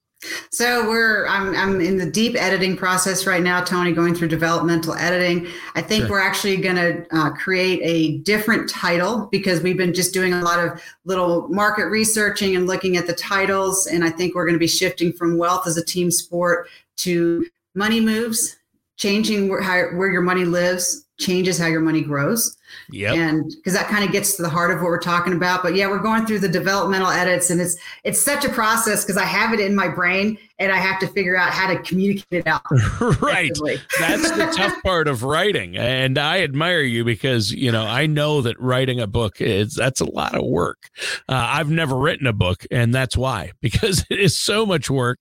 So 0.52 0.88
we're 0.88 1.28
I'm 1.28 1.56
I'm 1.56 1.80
in 1.80 1.98
the 1.98 2.10
deep 2.10 2.36
editing 2.36 2.76
process 2.76 3.26
right 3.26 3.42
now, 3.42 3.64
Tony, 3.64 3.94
going 3.94 4.14
through 4.14 4.28
developmental 4.28 4.94
editing. 4.96 5.48
I 5.76 5.82
think 5.82 6.04
sure. 6.04 6.12
we're 6.12 6.20
actually 6.20 6.58
going 6.58 6.76
to 6.76 7.06
uh, 7.16 7.30
create 7.32 7.80
a 7.84 8.18
different 8.24 8.70
title 8.70 9.28
because 9.32 9.62
we've 9.62 9.78
been 9.78 9.94
just 9.94 10.14
doing 10.14 10.34
a 10.34 10.42
lot 10.42 10.60
of 10.60 10.82
little 11.06 11.48
market 11.50 11.86
researching 11.86 12.56
and 12.56 12.68
looking 12.68 12.98
at 12.98 13.08
the 13.08 13.14
titles, 13.14 13.86
and 13.86 14.04
I 14.04 14.10
think 14.10 14.34
we're 14.34 14.46
going 14.46 14.56
to 14.56 14.60
be 14.60 14.68
shifting 14.68 15.14
from 15.14 15.38
wealth 15.38 15.68
as 15.68 15.78
a 15.78 15.86
team 15.86 16.10
sport 16.10 16.68
to 16.98 17.46
money 17.76 18.02
moves, 18.02 18.58
changing 18.98 19.50
where, 19.50 19.62
how, 19.62 19.96
where 19.96 20.10
your 20.10 20.24
money 20.24 20.46
lives 20.46 21.07
changes 21.18 21.58
how 21.58 21.68
your 21.68 21.82
money 21.82 22.02
grows. 22.02 22.58
Yeah. 22.90 23.14
And 23.14 23.52
because 23.56 23.74
that 23.74 23.88
kind 23.88 24.04
of 24.04 24.12
gets 24.12 24.36
to 24.36 24.42
the 24.42 24.50
heart 24.50 24.72
of 24.72 24.78
what 24.78 24.86
we're 24.86 25.00
talking 25.00 25.34
about. 25.34 25.64
But 25.64 25.76
yeah, 25.76 25.88
we're 25.88 26.00
going 26.00 26.26
through 26.26 26.40
the 26.40 26.50
developmental 26.50 27.10
edits 27.10 27.50
and 27.50 27.60
it's 27.60 27.78
it's 28.04 28.22
such 28.22 28.46
a 28.46 28.50
process 28.50 29.04
because 29.04 29.18
I 29.18 29.26
have 29.26 29.54
it 29.54 29.60
in 29.60 29.76
my 29.76 29.88
brain 29.88 30.38
and 30.60 30.72
I 30.72 30.78
have 30.78 31.00
to 31.00 31.08
figure 31.08 31.38
out 31.38 31.52
how 31.52 31.72
to 31.72 31.80
communicate 31.82 32.26
it 32.32 32.48
out. 32.48 32.64
right. 33.22 33.52
That's 34.00 34.32
the 34.32 34.52
tough 34.56 34.82
part 34.84 35.08
of 35.08 35.24
writing. 35.24 35.78
And 35.78 36.18
I 36.18 36.42
admire 36.42 36.82
you 36.82 37.04
because, 37.04 37.52
you 37.52 37.72
know, 37.72 37.84
I 37.84 38.08
know 38.08 38.42
that 38.42 38.60
writing 38.60 39.00
a 39.00 39.08
book 39.08 39.40
is 39.40 39.76
that's 39.76 40.02
a 40.02 40.10
lot 40.10 40.34
of 40.36 40.46
work. 40.46 40.90
Uh, 41.30 41.48
I've 41.50 41.70
never 41.70 41.96
written 41.96 42.26
a 42.26 42.34
book, 42.34 42.66
and 42.72 42.94
that's 42.94 43.16
why, 43.16 43.52
because 43.62 44.04
it 44.10 44.20
is 44.20 44.38
so 44.38 44.66
much 44.66 44.90
work. 44.90 45.20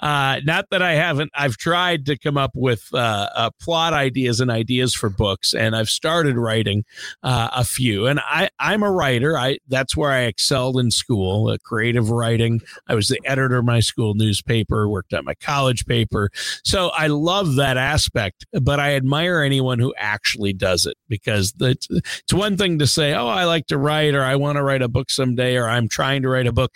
Uh, 0.00 0.40
not 0.44 0.66
that 0.70 0.82
I 0.82 0.94
haven't, 0.94 1.32
I've 1.34 1.56
tried 1.56 2.06
to 2.06 2.16
come 2.16 2.36
up 2.36 2.52
with 2.54 2.88
uh, 2.94 3.28
uh 3.34 3.50
plot 3.60 3.92
ideas 3.92 4.40
and 4.40 4.50
ideas 4.50 4.94
for 4.94 5.10
books, 5.10 5.54
and 5.54 5.76
I've 5.76 5.90
started 5.90 6.36
writing 6.36 6.84
uh, 7.22 7.50
a 7.52 7.64
few. 7.64 8.06
And 8.06 8.20
I, 8.20 8.48
I'm 8.58 8.82
a 8.82 8.90
writer. 8.90 9.36
I 9.36 9.58
that's 9.68 9.96
where 9.96 10.10
I 10.10 10.20
excelled 10.20 10.78
in 10.78 10.90
school, 10.90 11.48
uh, 11.48 11.58
creative 11.62 12.10
writing. 12.10 12.62
I 12.86 12.94
was 12.94 13.08
the 13.08 13.20
editor 13.24 13.56
of 13.56 13.64
my 13.64 13.80
school 13.80 14.14
newspaper 14.14 14.77
paper, 14.78 14.88
worked 14.88 15.14
on 15.14 15.24
my 15.24 15.34
college 15.34 15.86
paper. 15.86 16.30
So 16.64 16.88
I 16.90 17.08
love 17.08 17.56
that 17.56 17.76
aspect, 17.76 18.46
but 18.60 18.80
I 18.80 18.94
admire 18.94 19.40
anyone 19.40 19.78
who 19.78 19.94
actually 19.96 20.52
does 20.52 20.86
it 20.86 20.96
because 21.08 21.54
it's, 21.60 21.88
it's 21.90 22.32
one 22.32 22.56
thing 22.56 22.78
to 22.78 22.86
say, 22.86 23.14
oh, 23.14 23.28
I 23.28 23.44
like 23.44 23.66
to 23.66 23.78
write 23.78 24.14
or 24.14 24.22
I 24.22 24.36
want 24.36 24.56
to 24.56 24.62
write 24.62 24.82
a 24.82 24.88
book 24.88 25.10
someday 25.10 25.56
or 25.56 25.68
I'm 25.68 25.88
trying 25.88 26.22
to 26.22 26.28
write 26.28 26.46
a 26.46 26.52
book 26.52 26.74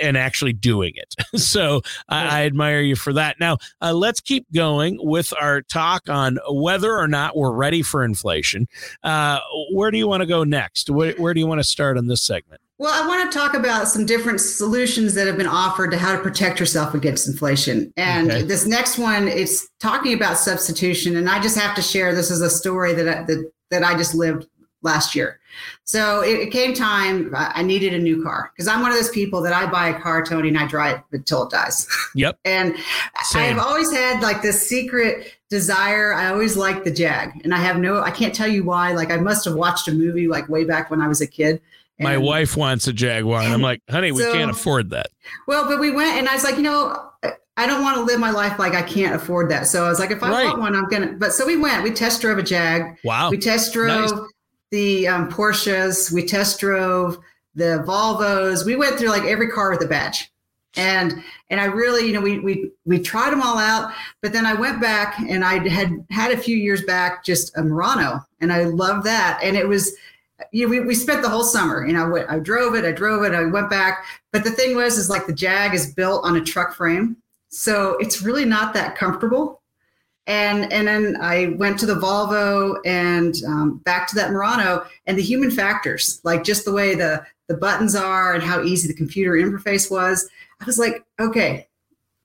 and 0.00 0.16
actually 0.16 0.52
doing 0.52 0.92
it. 0.96 1.14
So 1.44 1.82
I, 2.08 2.42
I 2.42 2.46
admire 2.46 2.80
you 2.80 2.96
for 2.96 3.12
that. 3.12 3.38
Now, 3.38 3.58
uh, 3.82 3.92
let's 3.92 4.20
keep 4.20 4.50
going 4.52 4.98
with 5.00 5.32
our 5.38 5.62
talk 5.62 6.08
on 6.08 6.38
whether 6.48 6.96
or 6.96 7.06
not 7.06 7.36
we're 7.36 7.52
ready 7.52 7.82
for 7.82 8.04
inflation. 8.04 8.66
Uh, 9.02 9.40
where 9.72 9.90
do 9.90 9.98
you 9.98 10.08
want 10.08 10.22
to 10.22 10.26
go 10.26 10.42
next? 10.42 10.90
Where, 10.90 11.12
where 11.14 11.34
do 11.34 11.40
you 11.40 11.46
want 11.46 11.60
to 11.60 11.64
start 11.64 11.98
on 11.98 12.06
this 12.06 12.22
segment? 12.22 12.60
Well, 12.78 12.92
I 12.92 13.06
want 13.06 13.30
to 13.30 13.38
talk 13.38 13.54
about 13.54 13.86
some 13.88 14.04
different 14.04 14.40
solutions 14.40 15.14
that 15.14 15.26
have 15.28 15.36
been 15.36 15.46
offered 15.46 15.92
to 15.92 15.98
how 15.98 16.16
to 16.16 16.22
protect 16.22 16.58
yourself 16.58 16.92
against 16.92 17.28
inflation. 17.28 17.92
And 17.96 18.30
okay. 18.30 18.42
this 18.42 18.66
next 18.66 18.98
one, 18.98 19.28
it's 19.28 19.68
talking 19.80 20.12
about 20.12 20.38
substitution. 20.38 21.16
And 21.16 21.28
I 21.28 21.40
just 21.40 21.56
have 21.56 21.76
to 21.76 21.82
share 21.82 22.14
this 22.14 22.30
is 22.32 22.40
a 22.40 22.50
story 22.50 22.92
that 22.94 23.08
I, 23.08 23.22
that, 23.22 23.50
that 23.70 23.84
I 23.84 23.96
just 23.96 24.14
lived 24.14 24.48
last 24.84 25.14
year. 25.14 25.40
So 25.84 26.22
it, 26.22 26.38
it 26.38 26.50
came 26.50 26.74
time. 26.74 27.32
I 27.34 27.62
needed 27.62 27.94
a 27.94 27.98
new 27.98 28.22
car 28.22 28.52
because 28.54 28.68
I'm 28.68 28.80
one 28.80 28.90
of 28.90 28.96
those 28.96 29.10
people 29.10 29.40
that 29.42 29.52
I 29.52 29.70
buy 29.70 29.88
a 29.88 30.00
car, 30.00 30.24
Tony, 30.24 30.48
and 30.48 30.58
I 30.58 30.66
drive 30.66 30.98
it 30.98 31.16
until 31.18 31.44
it 31.44 31.50
dies. 31.50 31.88
Yep. 32.14 32.38
and. 32.44 32.76
I've 33.34 33.58
always 33.58 33.90
had 33.90 34.22
like 34.22 34.42
this 34.42 34.68
secret 34.68 35.34
desire. 35.48 36.12
I 36.12 36.28
always 36.28 36.56
liked 36.56 36.84
the 36.84 36.90
Jag, 36.92 37.40
and 37.42 37.52
I 37.52 37.58
have 37.58 37.78
no. 37.78 38.00
I 38.00 38.10
can't 38.10 38.34
tell 38.34 38.46
you 38.46 38.62
why. 38.62 38.92
Like 38.92 39.10
I 39.10 39.16
must 39.16 39.44
have 39.46 39.54
watched 39.54 39.88
a 39.88 39.92
movie 39.92 40.28
like 40.28 40.48
way 40.48 40.64
back 40.64 40.90
when 40.90 41.00
I 41.00 41.08
was 41.08 41.20
a 41.20 41.26
kid 41.26 41.60
and 41.98 42.04
My 42.04 42.18
wife 42.18 42.56
wants 42.56 42.88
a 42.88 42.92
Jaguar, 42.92 43.40
and 43.40 43.52
I'm 43.52 43.62
like, 43.62 43.80
honey, 43.88 44.10
we 44.10 44.22
so, 44.22 44.32
can't 44.32 44.50
afford 44.50 44.90
that. 44.90 45.06
Well, 45.46 45.68
but 45.68 45.78
we 45.78 45.92
went, 45.92 46.16
and 46.18 46.28
I 46.28 46.34
was 46.34 46.42
like, 46.42 46.56
you 46.56 46.62
know, 46.62 47.10
I 47.56 47.66
don't 47.68 47.82
want 47.82 47.96
to 47.98 48.02
live 48.02 48.18
my 48.18 48.30
life 48.30 48.58
like 48.58 48.74
I 48.74 48.82
can't 48.82 49.14
afford 49.14 49.48
that. 49.52 49.68
So 49.68 49.84
I 49.84 49.90
was 49.90 50.00
like, 50.00 50.10
if 50.10 50.20
I 50.20 50.30
right. 50.30 50.44
want 50.46 50.58
one, 50.58 50.74
I'm 50.74 50.88
gonna. 50.88 51.12
But 51.12 51.32
so 51.32 51.46
we 51.46 51.56
went. 51.56 51.84
We 51.84 51.92
test 51.92 52.20
drove 52.20 52.38
a 52.38 52.42
Jag. 52.42 52.98
Wow. 53.04 53.30
We 53.30 53.38
test 53.38 53.72
drove 53.72 54.10
nice. 54.10 54.12
The 54.74 55.06
um, 55.06 55.30
Porsches. 55.30 56.10
We 56.10 56.26
test 56.26 56.58
drove 56.58 57.18
the 57.54 57.84
Volvos. 57.86 58.66
We 58.66 58.74
went 58.74 58.98
through 58.98 59.10
like 59.10 59.22
every 59.22 59.48
car 59.48 59.70
with 59.70 59.80
a 59.82 59.86
badge, 59.86 60.32
and 60.74 61.22
and 61.48 61.60
I 61.60 61.66
really, 61.66 62.08
you 62.08 62.12
know, 62.12 62.20
we 62.20 62.40
we 62.40 62.72
we 62.84 62.98
tried 62.98 63.30
them 63.30 63.40
all 63.40 63.56
out. 63.56 63.92
But 64.20 64.32
then 64.32 64.44
I 64.44 64.54
went 64.54 64.80
back, 64.80 65.20
and 65.20 65.44
I 65.44 65.66
had 65.68 66.04
had 66.10 66.32
a 66.32 66.36
few 66.36 66.56
years 66.56 66.82
back 66.82 67.24
just 67.24 67.56
a 67.56 67.62
Murano, 67.62 68.26
and 68.40 68.52
I 68.52 68.64
loved 68.64 69.06
that, 69.06 69.38
and 69.44 69.56
it 69.56 69.68
was 69.68 69.94
you 70.50 70.64
know, 70.64 70.70
we, 70.70 70.80
we 70.80 70.96
spent 70.96 71.22
the 71.22 71.28
whole 71.28 71.44
summer. 71.44 71.86
You 71.86 71.92
know, 71.92 72.06
I, 72.06 72.08
went, 72.08 72.30
I 72.30 72.38
drove 72.40 72.74
it, 72.74 72.84
I 72.84 72.90
drove 72.90 73.22
it, 73.22 73.32
I 73.32 73.44
went 73.44 73.70
back. 73.70 74.04
But 74.32 74.42
the 74.42 74.50
thing 74.50 74.74
was, 74.74 74.98
is 74.98 75.08
like 75.08 75.28
the 75.28 75.32
Jag 75.32 75.72
is 75.72 75.94
built 75.94 76.24
on 76.24 76.34
a 76.36 76.40
truck 76.40 76.74
frame, 76.74 77.16
so 77.48 77.96
it's 78.00 78.22
really 78.22 78.44
not 78.44 78.74
that 78.74 78.96
comfortable. 78.96 79.62
And 80.26 80.72
and 80.72 80.88
then 80.88 81.18
I 81.20 81.54
went 81.58 81.78
to 81.80 81.86
the 81.86 81.96
Volvo 81.96 82.76
and 82.86 83.34
um, 83.46 83.78
back 83.84 84.08
to 84.08 84.14
that 84.16 84.30
Murano, 84.30 84.86
and 85.06 85.18
the 85.18 85.22
human 85.22 85.50
factors, 85.50 86.20
like 86.24 86.44
just 86.44 86.64
the 86.64 86.72
way 86.72 86.94
the 86.94 87.24
the 87.48 87.56
buttons 87.56 87.94
are 87.94 88.34
and 88.34 88.42
how 88.42 88.62
easy 88.62 88.88
the 88.88 88.94
computer 88.94 89.32
interface 89.32 89.90
was. 89.90 90.28
I 90.60 90.64
was 90.64 90.78
like, 90.78 91.04
okay, 91.20 91.68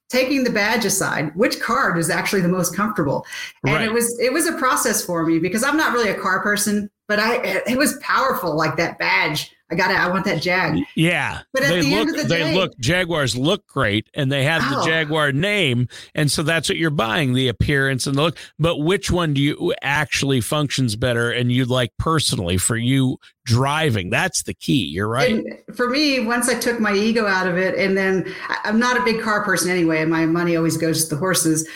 taking 0.07 0.45
the 0.45 0.49
badge 0.49 0.85
aside, 0.85 1.35
which 1.35 1.59
card 1.59 1.97
is 1.97 2.09
actually 2.09 2.41
the 2.41 2.47
most 2.47 2.73
comfortable? 2.73 3.25
And 3.65 3.75
right. 3.75 3.85
it 3.85 3.91
was 3.91 4.17
it 4.19 4.31
was 4.31 4.47
a 4.47 4.53
process 4.53 5.03
for 5.03 5.25
me 5.25 5.39
because 5.39 5.63
I'm 5.63 5.77
not 5.77 5.91
really 5.91 6.09
a 6.09 6.19
car 6.19 6.41
person 6.41 6.89
but 7.09 7.19
I 7.19 7.63
it 7.67 7.77
was 7.77 7.97
powerful 7.97 8.55
like 8.55 8.77
that 8.77 8.97
badge. 8.97 9.53
I 9.71 9.75
got 9.75 9.91
it. 9.91 9.97
I 9.97 10.09
want 10.09 10.25
that 10.25 10.41
Jag. 10.41 10.79
Yeah, 10.95 11.41
but 11.53 11.63
at 11.63 11.69
they 11.69 11.81
the 11.81 11.91
look, 11.91 11.99
end 11.99 12.09
of 12.09 12.15
the 12.17 12.23
they 12.23 12.39
day, 12.39 12.55
look 12.55 12.77
Jaguars 12.79 13.35
look 13.35 13.67
great, 13.67 14.09
and 14.15 14.31
they 14.31 14.43
have 14.43 14.63
oh. 14.65 14.79
the 14.79 14.85
Jaguar 14.85 15.31
name, 15.31 15.87
and 16.15 16.31
so 16.31 16.41
that's 16.41 16.69
what 16.69 16.77
you're 16.77 16.89
buying 16.89 17.33
the 17.33 17.47
appearance 17.47 18.07
and 18.07 18.17
the 18.17 18.21
look. 18.23 18.37
But 18.57 18.77
which 18.77 19.11
one 19.11 19.33
do 19.35 19.41
you 19.41 19.73
actually 19.83 20.41
functions 20.41 20.95
better, 20.95 21.29
and 21.29 21.51
you 21.51 21.65
like 21.65 21.91
personally 21.99 22.57
for 22.57 22.77
you 22.77 23.19
driving? 23.45 24.09
That's 24.09 24.41
the 24.43 24.55
key. 24.55 24.85
You're 24.85 25.07
right. 25.07 25.33
And 25.33 25.75
for 25.75 25.87
me, 25.87 26.19
once 26.19 26.49
I 26.49 26.59
took 26.59 26.79
my 26.79 26.93
ego 26.93 27.27
out 27.27 27.47
of 27.47 27.57
it, 27.57 27.75
and 27.75 27.95
then 27.95 28.33
I'm 28.63 28.79
not 28.79 28.97
a 28.97 29.03
big 29.03 29.21
car 29.21 29.43
person 29.43 29.69
anyway, 29.69 30.01
and 30.01 30.09
my 30.09 30.25
money 30.25 30.55
always 30.55 30.77
goes 30.77 31.03
to 31.03 31.15
the 31.15 31.19
horses. 31.19 31.69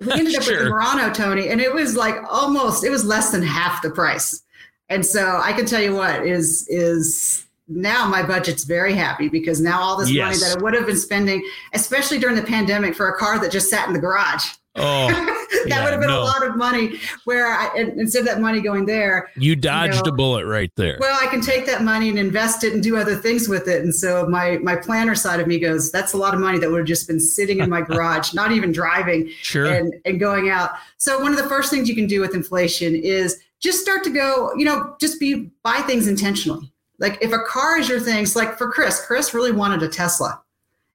We 0.00 0.12
ended 0.12 0.36
up 0.36 0.42
sure. 0.44 0.54
with 0.54 0.64
the 0.64 0.70
Murano, 0.70 1.12
Tony, 1.12 1.48
and 1.48 1.60
it 1.60 1.74
was 1.74 1.94
like 1.94 2.16
almost 2.30 2.84
it 2.84 2.90
was 2.90 3.04
less 3.04 3.32
than 3.32 3.42
half 3.42 3.82
the 3.82 3.90
price 3.90 4.43
and 4.88 5.04
so 5.04 5.40
I 5.42 5.52
can 5.52 5.66
tell 5.66 5.82
you 5.82 5.94
what 5.94 6.26
is 6.26 6.66
is 6.68 7.46
now 7.68 8.06
my 8.06 8.22
budget's 8.22 8.64
very 8.64 8.94
happy 8.94 9.28
because 9.28 9.60
now 9.60 9.80
all 9.80 9.96
this 9.96 10.10
yes. 10.10 10.24
money 10.24 10.36
that 10.38 10.58
I 10.58 10.62
would 10.62 10.74
have 10.74 10.86
been 10.86 10.98
spending, 10.98 11.42
especially 11.72 12.18
during 12.18 12.36
the 12.36 12.42
pandemic, 12.42 12.94
for 12.94 13.08
a 13.08 13.16
car 13.16 13.38
that 13.38 13.50
just 13.50 13.70
sat 13.70 13.86
in 13.88 13.94
the 13.94 14.00
garage. 14.00 14.44
Oh, 14.76 15.06
that 15.08 15.64
yeah, 15.68 15.84
would 15.84 15.92
have 15.92 16.00
been 16.00 16.10
no. 16.10 16.20
a 16.20 16.24
lot 16.24 16.44
of 16.44 16.56
money. 16.56 16.98
Where 17.24 17.46
I, 17.46 17.70
instead 17.96 18.20
of 18.20 18.26
that 18.26 18.40
money 18.40 18.60
going 18.60 18.86
there, 18.86 19.30
you 19.36 19.54
dodged 19.54 19.94
you 19.94 20.02
know, 20.02 20.10
a 20.10 20.12
bullet 20.12 20.46
right 20.46 20.72
there. 20.76 20.98
Well, 21.00 21.16
I 21.22 21.28
can 21.28 21.40
take 21.40 21.64
that 21.66 21.82
money 21.82 22.08
and 22.08 22.18
invest 22.18 22.64
it 22.64 22.74
and 22.74 22.82
do 22.82 22.96
other 22.96 23.14
things 23.14 23.48
with 23.48 23.68
it. 23.68 23.82
And 23.82 23.94
so 23.94 24.26
my 24.26 24.58
my 24.58 24.74
planner 24.74 25.14
side 25.14 25.38
of 25.38 25.46
me 25.46 25.60
goes, 25.60 25.92
that's 25.92 26.12
a 26.12 26.16
lot 26.16 26.34
of 26.34 26.40
money 26.40 26.58
that 26.58 26.70
would 26.70 26.78
have 26.78 26.88
just 26.88 27.06
been 27.06 27.20
sitting 27.20 27.60
in 27.60 27.70
my 27.70 27.80
garage, 27.88 28.34
not 28.34 28.50
even 28.50 28.72
driving, 28.72 29.30
sure, 29.42 29.66
and 29.66 29.94
and 30.04 30.18
going 30.18 30.50
out. 30.50 30.72
So 30.98 31.20
one 31.20 31.30
of 31.30 31.38
the 31.38 31.48
first 31.48 31.70
things 31.70 31.88
you 31.88 31.94
can 31.94 32.08
do 32.08 32.20
with 32.20 32.34
inflation 32.34 32.96
is 32.96 33.40
just 33.64 33.80
start 33.80 34.04
to 34.04 34.10
go, 34.10 34.52
you 34.54 34.64
know, 34.64 34.94
just 35.00 35.18
be 35.18 35.50
buy 35.62 35.80
things 35.86 36.06
intentionally. 36.06 36.70
Like 36.98 37.18
if 37.22 37.32
a 37.32 37.38
car 37.38 37.78
is 37.78 37.88
your 37.88 37.98
thing, 37.98 38.22
it's 38.22 38.36
like 38.36 38.58
for 38.58 38.70
Chris, 38.70 39.04
Chris 39.04 39.34
really 39.34 39.52
wanted 39.52 39.82
a 39.82 39.88
Tesla. 39.88 40.40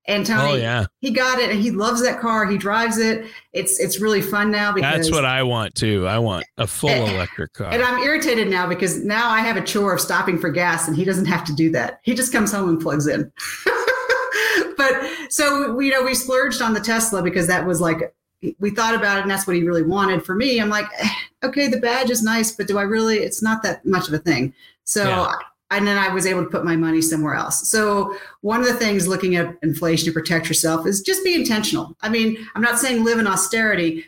And 0.06 0.26
Tony, 0.26 0.54
oh, 0.54 0.56
yeah. 0.56 0.86
he 1.02 1.12
got 1.12 1.40
it 1.40 1.52
and 1.52 1.60
he 1.60 1.72
loves 1.72 2.02
that 2.04 2.20
car. 2.20 2.46
He 2.46 2.58
drives 2.58 2.98
it. 2.98 3.28
It's 3.54 3.80
it's 3.80 4.00
really 4.00 4.22
fun 4.22 4.50
now 4.50 4.72
because 4.72 4.96
That's 4.96 5.12
what 5.12 5.26
I 5.26 5.44
want 5.44 5.76
too. 5.76 6.08
I 6.08 6.18
want 6.18 6.46
a 6.58 6.66
full 6.66 6.90
and, 6.90 7.12
electric 7.12 7.54
car. 7.54 7.72
And 7.72 7.84
I'm 7.84 8.02
irritated 8.02 8.50
now 8.50 8.68
because 8.68 9.04
now 9.04 9.30
I 9.30 9.42
have 9.42 9.58
a 9.58 9.62
chore 9.62 9.94
of 9.94 10.00
stopping 10.00 10.40
for 10.40 10.50
gas 10.50 10.88
and 10.88 10.96
he 10.96 11.06
doesn't 11.06 11.26
have 11.26 11.44
to 11.46 11.54
do 11.54 11.70
that. 11.72 12.00
He 12.04 12.16
just 12.16 12.32
comes 12.32 12.52
home 12.52 12.70
and 12.70 12.80
plugs 12.80 13.08
in. 13.08 13.32
but 14.78 14.94
so 15.30 15.80
you 15.80 15.92
know, 15.92 16.04
we 16.04 16.16
splurged 16.16 16.62
on 16.62 16.74
the 16.74 16.80
Tesla 16.80 17.22
because 17.22 17.46
that 17.48 17.68
was 17.68 17.82
like 17.82 18.14
we 18.60 18.70
thought 18.70 18.96
about 18.96 19.18
it 19.18 19.22
and 19.22 19.32
that's 19.32 19.48
what 19.48 19.56
he 19.56 19.64
really 19.64 19.84
wanted 19.84 20.26
for 20.26 20.36
me. 20.36 20.60
I'm 20.60 20.70
like 20.70 20.88
okay 21.44 21.68
the 21.68 21.80
badge 21.80 22.10
is 22.10 22.22
nice 22.22 22.52
but 22.52 22.68
do 22.68 22.78
i 22.78 22.82
really 22.82 23.20
it's 23.20 23.42
not 23.42 23.64
that 23.64 23.86
much 23.86 24.08
of 24.08 24.14
a 24.14 24.18
thing. 24.20 24.54
So 24.84 25.04
yeah. 25.04 25.34
and 25.72 25.88
then 25.88 25.98
i 25.98 26.14
was 26.14 26.26
able 26.26 26.44
to 26.44 26.50
put 26.50 26.66
my 26.66 26.76
money 26.76 27.02
somewhere 27.02 27.36
else. 27.36 27.70
So 27.70 28.16
one 28.42 28.60
of 28.62 28.68
the 28.68 28.74
things 28.74 29.08
looking 29.08 29.36
at 29.36 29.56
inflation 29.62 30.06
to 30.06 30.12
protect 30.12 30.48
yourself 30.48 30.86
is 30.86 31.02
just 31.02 31.24
be 31.24 31.36
intentional. 31.36 31.96
I 32.02 32.10
mean 32.10 32.38
i'm 32.56 32.62
not 32.62 32.80
saying 32.80 33.04
live 33.04 33.20
in 33.20 33.28
austerity 33.28 34.06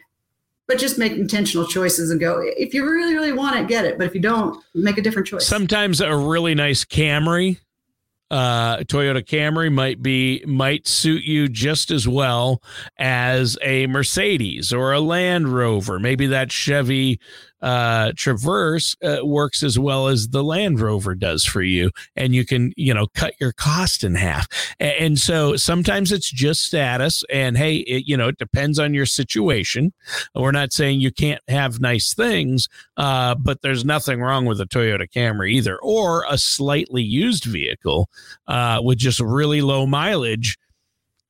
but 0.67 0.77
just 0.77 0.97
make 0.97 1.11
intentional 1.11 1.67
choices 1.67 2.11
and 2.11 2.19
go 2.19 2.41
if 2.41 2.73
you 2.73 2.85
really 2.85 3.13
really 3.13 3.33
want 3.33 3.57
it 3.57 3.67
get 3.67 3.83
it 3.83 3.97
but 3.97 4.07
if 4.07 4.13
you 4.13 4.21
don't 4.21 4.63
make 4.73 4.97
a 4.97 5.01
different 5.01 5.27
choice. 5.27 5.45
Sometimes 5.45 5.99
a 6.01 6.15
really 6.15 6.55
nice 6.55 6.85
camry 6.85 7.59
uh, 8.31 8.77
Toyota 8.77 9.21
Camry 9.23 9.71
might 9.71 10.01
be 10.01 10.41
might 10.47 10.87
suit 10.87 11.23
you 11.23 11.49
just 11.49 11.91
as 11.91 12.07
well 12.07 12.63
as 12.97 13.57
a 13.61 13.87
Mercedes 13.87 14.71
or 14.71 14.93
a 14.93 15.01
Land 15.01 15.49
Rover. 15.49 15.99
Maybe 15.99 16.27
that 16.27 16.49
Chevy 16.49 17.19
uh, 17.61 18.11
Traverse 18.15 18.95
uh, 19.03 19.25
works 19.25 19.63
as 19.63 19.77
well 19.77 20.07
as 20.07 20.29
the 20.29 20.43
Land 20.43 20.79
Rover 20.79 21.15
does 21.15 21.45
for 21.45 21.61
you, 21.61 21.91
and 22.15 22.33
you 22.33 22.45
can 22.45 22.73
you 22.75 22.93
know 22.93 23.07
cut 23.13 23.33
your 23.39 23.51
cost 23.51 24.03
in 24.03 24.15
half. 24.15 24.47
And, 24.79 24.93
and 24.99 25.19
so 25.19 25.55
sometimes 25.55 26.11
it's 26.11 26.29
just 26.29 26.63
status, 26.63 27.23
and 27.29 27.57
hey, 27.57 27.77
it, 27.77 28.03
you 28.07 28.17
know 28.17 28.27
it 28.27 28.37
depends 28.37 28.79
on 28.79 28.93
your 28.93 29.05
situation. 29.05 29.93
We're 30.35 30.51
not 30.51 30.73
saying 30.73 31.01
you 31.01 31.11
can't 31.11 31.41
have 31.47 31.79
nice 31.79 32.13
things, 32.13 32.67
uh, 32.97 33.35
but 33.35 33.61
there's 33.61 33.85
nothing 33.85 34.21
wrong 34.21 34.45
with 34.45 34.59
a 34.61 34.65
Toyota 34.65 35.07
Camry 35.09 35.51
either, 35.51 35.77
or 35.77 36.25
a 36.29 36.37
slightly 36.37 37.03
used 37.03 37.45
vehicle 37.45 38.09
uh, 38.47 38.79
with 38.83 38.97
just 38.97 39.19
really 39.19 39.61
low 39.61 39.85
mileage 39.85 40.57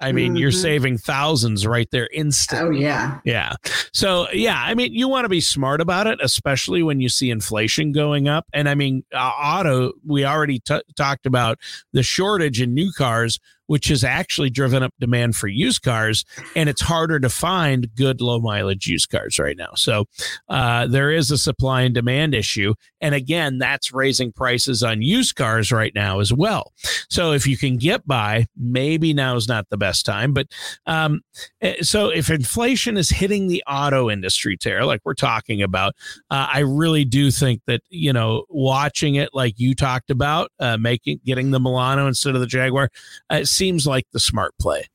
I 0.01 0.11
mean, 0.11 0.33
mm-hmm. 0.33 0.37
you're 0.37 0.51
saving 0.51 0.97
thousands 0.97 1.65
right 1.67 1.89
there 1.91 2.09
instantly. 2.11 2.77
Oh, 2.77 2.79
yeah. 2.79 3.19
Yeah. 3.23 3.53
So, 3.93 4.29
yeah, 4.31 4.61
I 4.65 4.73
mean, 4.73 4.93
you 4.93 5.07
want 5.07 5.25
to 5.25 5.29
be 5.29 5.41
smart 5.41 5.81
about 5.81 6.07
it, 6.07 6.19
especially 6.21 6.83
when 6.83 6.99
you 6.99 7.09
see 7.09 7.29
inflation 7.29 7.91
going 7.91 8.27
up. 8.27 8.47
And 8.53 8.67
I 8.67 8.75
mean, 8.75 9.03
uh, 9.13 9.17
auto, 9.17 9.93
we 10.05 10.25
already 10.25 10.59
t- 10.59 10.81
talked 10.95 11.25
about 11.25 11.59
the 11.93 12.03
shortage 12.03 12.61
in 12.61 12.73
new 12.73 12.91
cars 12.91 13.39
which 13.71 13.87
has 13.87 14.03
actually 14.03 14.49
driven 14.49 14.83
up 14.83 14.93
demand 14.99 15.33
for 15.33 15.47
used 15.47 15.81
cars. 15.81 16.25
And 16.57 16.67
it's 16.67 16.81
harder 16.81 17.21
to 17.21 17.29
find 17.29 17.87
good 17.95 18.19
low 18.19 18.37
mileage 18.37 18.85
used 18.85 19.09
cars 19.09 19.39
right 19.39 19.55
now. 19.55 19.69
So 19.75 20.07
uh, 20.49 20.87
there 20.87 21.09
is 21.09 21.31
a 21.31 21.37
supply 21.37 21.83
and 21.83 21.95
demand 21.95 22.35
issue. 22.35 22.73
And 22.99 23.15
again, 23.15 23.59
that's 23.59 23.93
raising 23.93 24.33
prices 24.33 24.83
on 24.83 25.01
used 25.01 25.37
cars 25.37 25.71
right 25.71 25.93
now 25.95 26.19
as 26.19 26.33
well. 26.33 26.73
So 27.09 27.31
if 27.31 27.47
you 27.47 27.57
can 27.57 27.77
get 27.77 28.05
by, 28.05 28.47
maybe 28.57 29.13
now 29.13 29.37
is 29.37 29.47
not 29.47 29.69
the 29.69 29.77
best 29.77 30.05
time. 30.05 30.33
But 30.33 30.47
um, 30.85 31.21
eh, 31.61 31.75
so 31.81 32.09
if 32.09 32.29
inflation 32.29 32.97
is 32.97 33.09
hitting 33.09 33.47
the 33.47 33.63
auto 33.67 34.09
industry, 34.09 34.57
Tara, 34.57 34.85
like 34.85 34.99
we're 35.05 35.13
talking 35.13 35.61
about, 35.61 35.95
uh, 36.29 36.47
I 36.51 36.59
really 36.59 37.05
do 37.05 37.31
think 37.31 37.61
that, 37.67 37.79
you 37.87 38.11
know, 38.11 38.43
watching 38.49 39.15
it 39.15 39.29
like 39.31 39.57
you 39.59 39.75
talked 39.75 40.11
about, 40.11 40.51
uh, 40.59 40.75
making, 40.75 41.21
getting 41.25 41.51
the 41.51 41.59
Murano 41.61 42.05
instead 42.05 42.35
of 42.35 42.41
the 42.41 42.47
Jaguar, 42.47 42.89
uh, 43.29 43.45
seems 43.61 43.85
like 43.85 44.07
the 44.11 44.19
smart 44.19 44.57
play. 44.59 44.85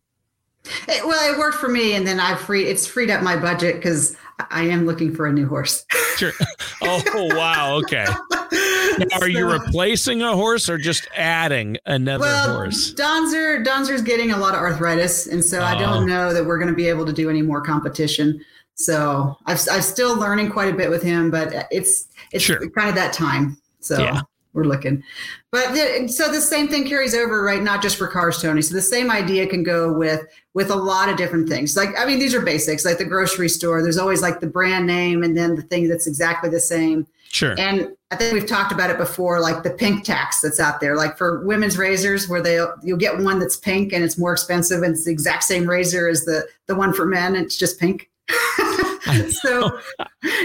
It, 0.89 1.07
well, 1.07 1.33
it 1.33 1.39
worked 1.39 1.59
for 1.59 1.69
me, 1.69 1.95
and 1.95 2.05
then 2.05 2.19
I 2.19 2.35
free 2.35 2.65
it's 2.65 2.85
freed 2.85 3.11
up 3.11 3.23
my 3.23 3.37
budget 3.37 3.77
because 3.77 4.17
I 4.51 4.63
am 4.65 4.87
looking 4.87 5.15
for 5.15 5.27
a 5.27 5.33
new 5.33 5.47
horse. 5.47 5.87
sure. 6.17 6.33
Oh 6.83 7.03
wow. 7.37 7.77
Okay. 7.77 8.07
Now, 8.99 9.19
are 9.21 9.29
you 9.29 9.51
replacing 9.51 10.23
a 10.23 10.35
horse 10.35 10.71
or 10.71 10.79
just 10.79 11.07
adding 11.15 11.77
another 11.85 12.23
well, 12.23 12.57
horse? 12.57 12.95
Donzer 12.95 13.63
Donzer's 13.63 14.01
getting 14.01 14.31
a 14.31 14.39
lot 14.39 14.55
of 14.55 14.61
arthritis, 14.61 15.27
and 15.27 15.45
so 15.45 15.63
I 15.63 15.79
don't 15.79 16.05
oh. 16.05 16.07
know 16.07 16.33
that 16.33 16.47
we're 16.47 16.57
going 16.57 16.71
to 16.71 16.75
be 16.75 16.89
able 16.89 17.05
to 17.05 17.13
do 17.13 17.29
any 17.29 17.43
more 17.43 17.61
competition. 17.61 18.43
So 18.75 19.37
I've 19.45 19.61
I'm 19.71 19.83
still 19.83 20.19
learning 20.19 20.51
quite 20.51 20.73
a 20.73 20.77
bit 20.77 20.89
with 20.89 21.03
him, 21.03 21.31
but 21.31 21.67
it's 21.71 22.09
it's 22.33 22.43
Sure. 22.43 22.59
kind 22.71 22.89
of 22.89 22.95
that 22.95 23.13
time. 23.13 23.59
So 23.81 23.99
Yeah. 23.99 24.23
We're 24.57 24.65
looking. 24.65 25.05
But 25.53 25.75
the, 25.75 26.09
so 26.09 26.33
the 26.33 26.41
same 26.41 26.67
thing 26.67 26.89
carries 26.89 27.15
over, 27.15 27.43
right? 27.43 27.63
Not 27.63 27.83
just 27.83 27.97
for 27.97 28.09
cars, 28.09 28.41
Tony. 28.41 28.63
So 28.63 28.75
the 28.75 28.83
same 28.83 29.11
idea 29.11 29.47
can 29.47 29.63
go 29.63 29.93
with 29.93 30.23
with 30.55 30.71
a 30.71 30.75
lot 30.75 31.11
of 31.11 31.17
different 31.17 31.49
things. 31.49 31.77
Like 31.77 31.91
I 31.97 32.07
mean, 32.07 32.19
these 32.19 32.35
are 32.35 32.41
basics. 32.41 32.85
Like 32.85 32.99
the 32.99 33.05
grocery 33.05 33.51
store, 33.51 33.83
there's 33.83 33.99
always 33.99 34.23
like 34.23 34.41
the 34.41 34.47
brand 34.47 34.87
name 34.87 35.23
and 35.23 35.37
then 35.37 35.55
the 35.55 35.63
thing 35.63 35.89
that's 35.89 36.07
exactly 36.07 36.49
the 36.51 36.59
same. 36.59 37.07
Sure. 37.29 37.55
And 37.59 37.95
I 38.11 38.17
think 38.17 38.33
we've 38.33 38.47
talked 38.47 38.73
about 38.73 38.89
it 38.89 38.97
before, 38.97 39.41
like 39.41 39.63
the 39.63 39.71
pink 39.71 40.05
tax 40.05 40.41
that's 40.41 40.59
out 40.59 40.81
there, 40.81 40.97
like 40.97 41.19
for 41.19 41.45
women's 41.45 41.77
razors, 41.77 42.29
where 42.29 42.41
they 42.41 42.59
you'll 42.83 42.97
get 42.97 43.19
one 43.19 43.39
that's 43.39 43.57
pink 43.57 43.93
and 43.93 44.03
it's 44.03 44.17
more 44.17 44.33
expensive, 44.33 44.83
and 44.83 44.95
it's 44.95 45.05
the 45.05 45.13
exact 45.13 45.45
same 45.45 45.69
razor 45.69 46.09
as 46.09 46.25
the 46.25 46.49
the 46.67 46.75
one 46.75 46.95
for 46.95 47.05
men. 47.05 47.37
It's 47.37 47.57
just 47.57 47.79
pink. 47.79 48.11
so 49.29 49.79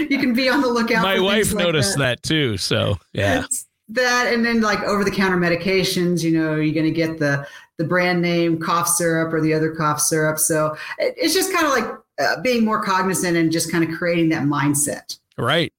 you 0.08 0.18
can 0.18 0.34
be 0.34 0.48
on 0.48 0.60
the 0.60 0.68
lookout. 0.68 1.02
My 1.02 1.18
wife 1.18 1.52
like 1.52 1.64
noticed 1.64 1.98
that. 1.98 2.22
too. 2.22 2.56
So 2.56 2.98
yeah. 3.12 3.44
It's 3.44 3.66
that 3.88 4.32
and 4.32 4.44
then 4.44 4.60
like 4.60 4.80
over 4.80 5.04
the 5.04 5.10
counter 5.10 5.36
medications, 5.36 6.22
you 6.22 6.30
know, 6.30 6.56
you're 6.56 6.74
going 6.74 6.86
to 6.86 6.92
get 6.92 7.18
the 7.18 7.46
the 7.78 7.84
brand 7.84 8.22
name 8.22 8.58
cough 8.60 8.88
syrup 8.88 9.32
or 9.32 9.40
the 9.40 9.52
other 9.54 9.70
cough 9.70 10.00
syrup. 10.00 10.38
So 10.38 10.76
it, 10.98 11.14
it's 11.16 11.34
just 11.34 11.52
kind 11.52 11.66
of 11.66 11.72
like 11.72 11.98
uh, 12.20 12.40
being 12.40 12.64
more 12.64 12.82
cognizant 12.82 13.36
and 13.36 13.50
just 13.50 13.70
kind 13.72 13.82
of 13.84 13.96
creating 13.96 14.28
that 14.30 14.44
mindset. 14.44 15.18
Right. 15.36 15.72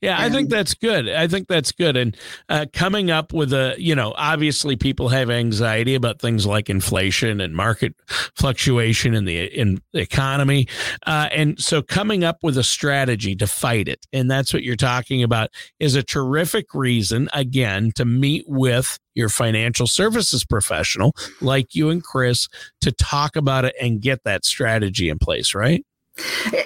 Yeah, 0.00 0.16
I 0.18 0.30
think 0.30 0.50
that's 0.50 0.74
good. 0.74 1.08
I 1.08 1.26
think 1.26 1.48
that's 1.48 1.72
good. 1.72 1.96
And 1.96 2.16
uh, 2.48 2.66
coming 2.72 3.10
up 3.10 3.32
with 3.32 3.52
a, 3.52 3.74
you 3.78 3.94
know, 3.94 4.14
obviously 4.16 4.76
people 4.76 5.08
have 5.08 5.30
anxiety 5.30 5.94
about 5.94 6.20
things 6.20 6.46
like 6.46 6.70
inflation 6.70 7.40
and 7.40 7.54
market 7.54 7.94
fluctuation 8.36 9.14
in 9.14 9.24
the 9.24 9.44
in 9.44 9.80
the 9.92 10.00
economy, 10.00 10.68
uh, 11.06 11.28
and 11.32 11.58
so 11.60 11.82
coming 11.82 12.24
up 12.24 12.38
with 12.42 12.56
a 12.56 12.64
strategy 12.64 13.34
to 13.36 13.46
fight 13.46 13.88
it, 13.88 14.06
and 14.12 14.30
that's 14.30 14.52
what 14.52 14.62
you're 14.62 14.76
talking 14.76 15.22
about, 15.22 15.50
is 15.80 15.94
a 15.94 16.02
terrific 16.02 16.74
reason 16.74 17.28
again 17.32 17.90
to 17.96 18.04
meet 18.04 18.44
with 18.46 18.98
your 19.14 19.28
financial 19.28 19.86
services 19.86 20.44
professional 20.44 21.12
like 21.40 21.74
you 21.74 21.88
and 21.90 22.04
Chris 22.04 22.48
to 22.82 22.92
talk 22.92 23.34
about 23.34 23.64
it 23.64 23.74
and 23.80 24.00
get 24.00 24.22
that 24.24 24.44
strategy 24.44 25.08
in 25.08 25.18
place. 25.18 25.54
Right. 25.54 25.84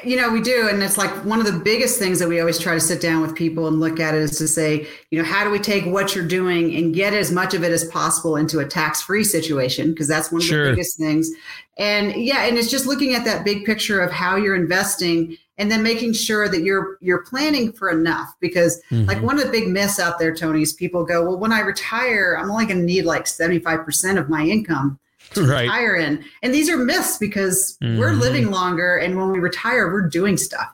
You 0.04 0.16
know, 0.16 0.30
we 0.30 0.40
do. 0.40 0.68
And 0.68 0.82
it's 0.82 0.96
like 0.98 1.10
one 1.24 1.40
of 1.40 1.46
the 1.46 1.58
biggest 1.58 1.98
things 1.98 2.18
that 2.18 2.28
we 2.28 2.40
always 2.40 2.58
try 2.58 2.74
to 2.74 2.80
sit 2.80 3.00
down 3.00 3.20
with 3.22 3.34
people 3.34 3.66
and 3.66 3.80
look 3.80 3.98
at 3.98 4.14
is 4.14 4.38
to 4.38 4.46
say, 4.48 4.86
you 5.10 5.18
know, 5.18 5.24
how 5.24 5.44
do 5.44 5.50
we 5.50 5.58
take 5.58 5.84
what 5.86 6.14
you're 6.14 6.26
doing 6.26 6.74
and 6.76 6.94
get 6.94 7.12
as 7.14 7.32
much 7.32 7.54
of 7.54 7.64
it 7.64 7.72
as 7.72 7.84
possible 7.86 8.36
into 8.36 8.60
a 8.60 8.64
tax 8.64 9.02
free 9.02 9.24
situation? 9.24 9.90
Because 9.90 10.08
that's 10.08 10.30
one 10.30 10.40
of 10.40 10.46
Sure. 10.46 10.64
the 10.66 10.70
biggest 10.72 10.98
things. 10.98 11.30
And 11.78 12.14
yeah, 12.14 12.44
and 12.44 12.56
it's 12.58 12.70
just 12.70 12.86
looking 12.86 13.14
at 13.14 13.24
that 13.24 13.44
big 13.44 13.64
picture 13.64 14.00
of 14.00 14.10
how 14.10 14.36
you're 14.36 14.54
investing 14.56 15.36
and 15.58 15.70
then 15.70 15.82
making 15.82 16.12
sure 16.14 16.48
that 16.48 16.62
you're 16.62 16.96
you're 17.00 17.22
planning 17.22 17.70
for 17.72 17.90
enough 17.90 18.32
because 18.40 18.80
like 18.90 19.18
Mhm. 19.18 19.22
one 19.22 19.38
of 19.38 19.44
the 19.44 19.50
big 19.50 19.68
myths 19.68 20.00
out 20.00 20.18
there 20.18 20.34
tony 20.34 20.62
is 20.62 20.72
people 20.72 21.04
go 21.04 21.22
well 21.22 21.38
when 21.38 21.52
i 21.52 21.60
retire 21.60 22.34
i'm 22.40 22.50
only 22.50 22.64
going 22.64 22.78
to 22.78 22.84
need 22.84 23.04
like 23.04 23.26
75% 23.26 24.18
of 24.18 24.30
my 24.30 24.42
income 24.42 24.98
to 25.34 25.42
Right. 25.46 25.62
retire 25.62 25.96
in 25.96 26.24
and 26.42 26.52
these 26.54 26.68
are 26.68 26.76
myths 26.76 27.18
because 27.18 27.76
we're 27.80 28.12
Mhm. 28.12 28.20
living 28.20 28.50
longer 28.50 28.96
and 28.96 29.16
when 29.16 29.30
we 29.30 29.38
retire 29.38 29.92
we're 29.92 30.08
doing 30.08 30.36
stuff 30.36 30.68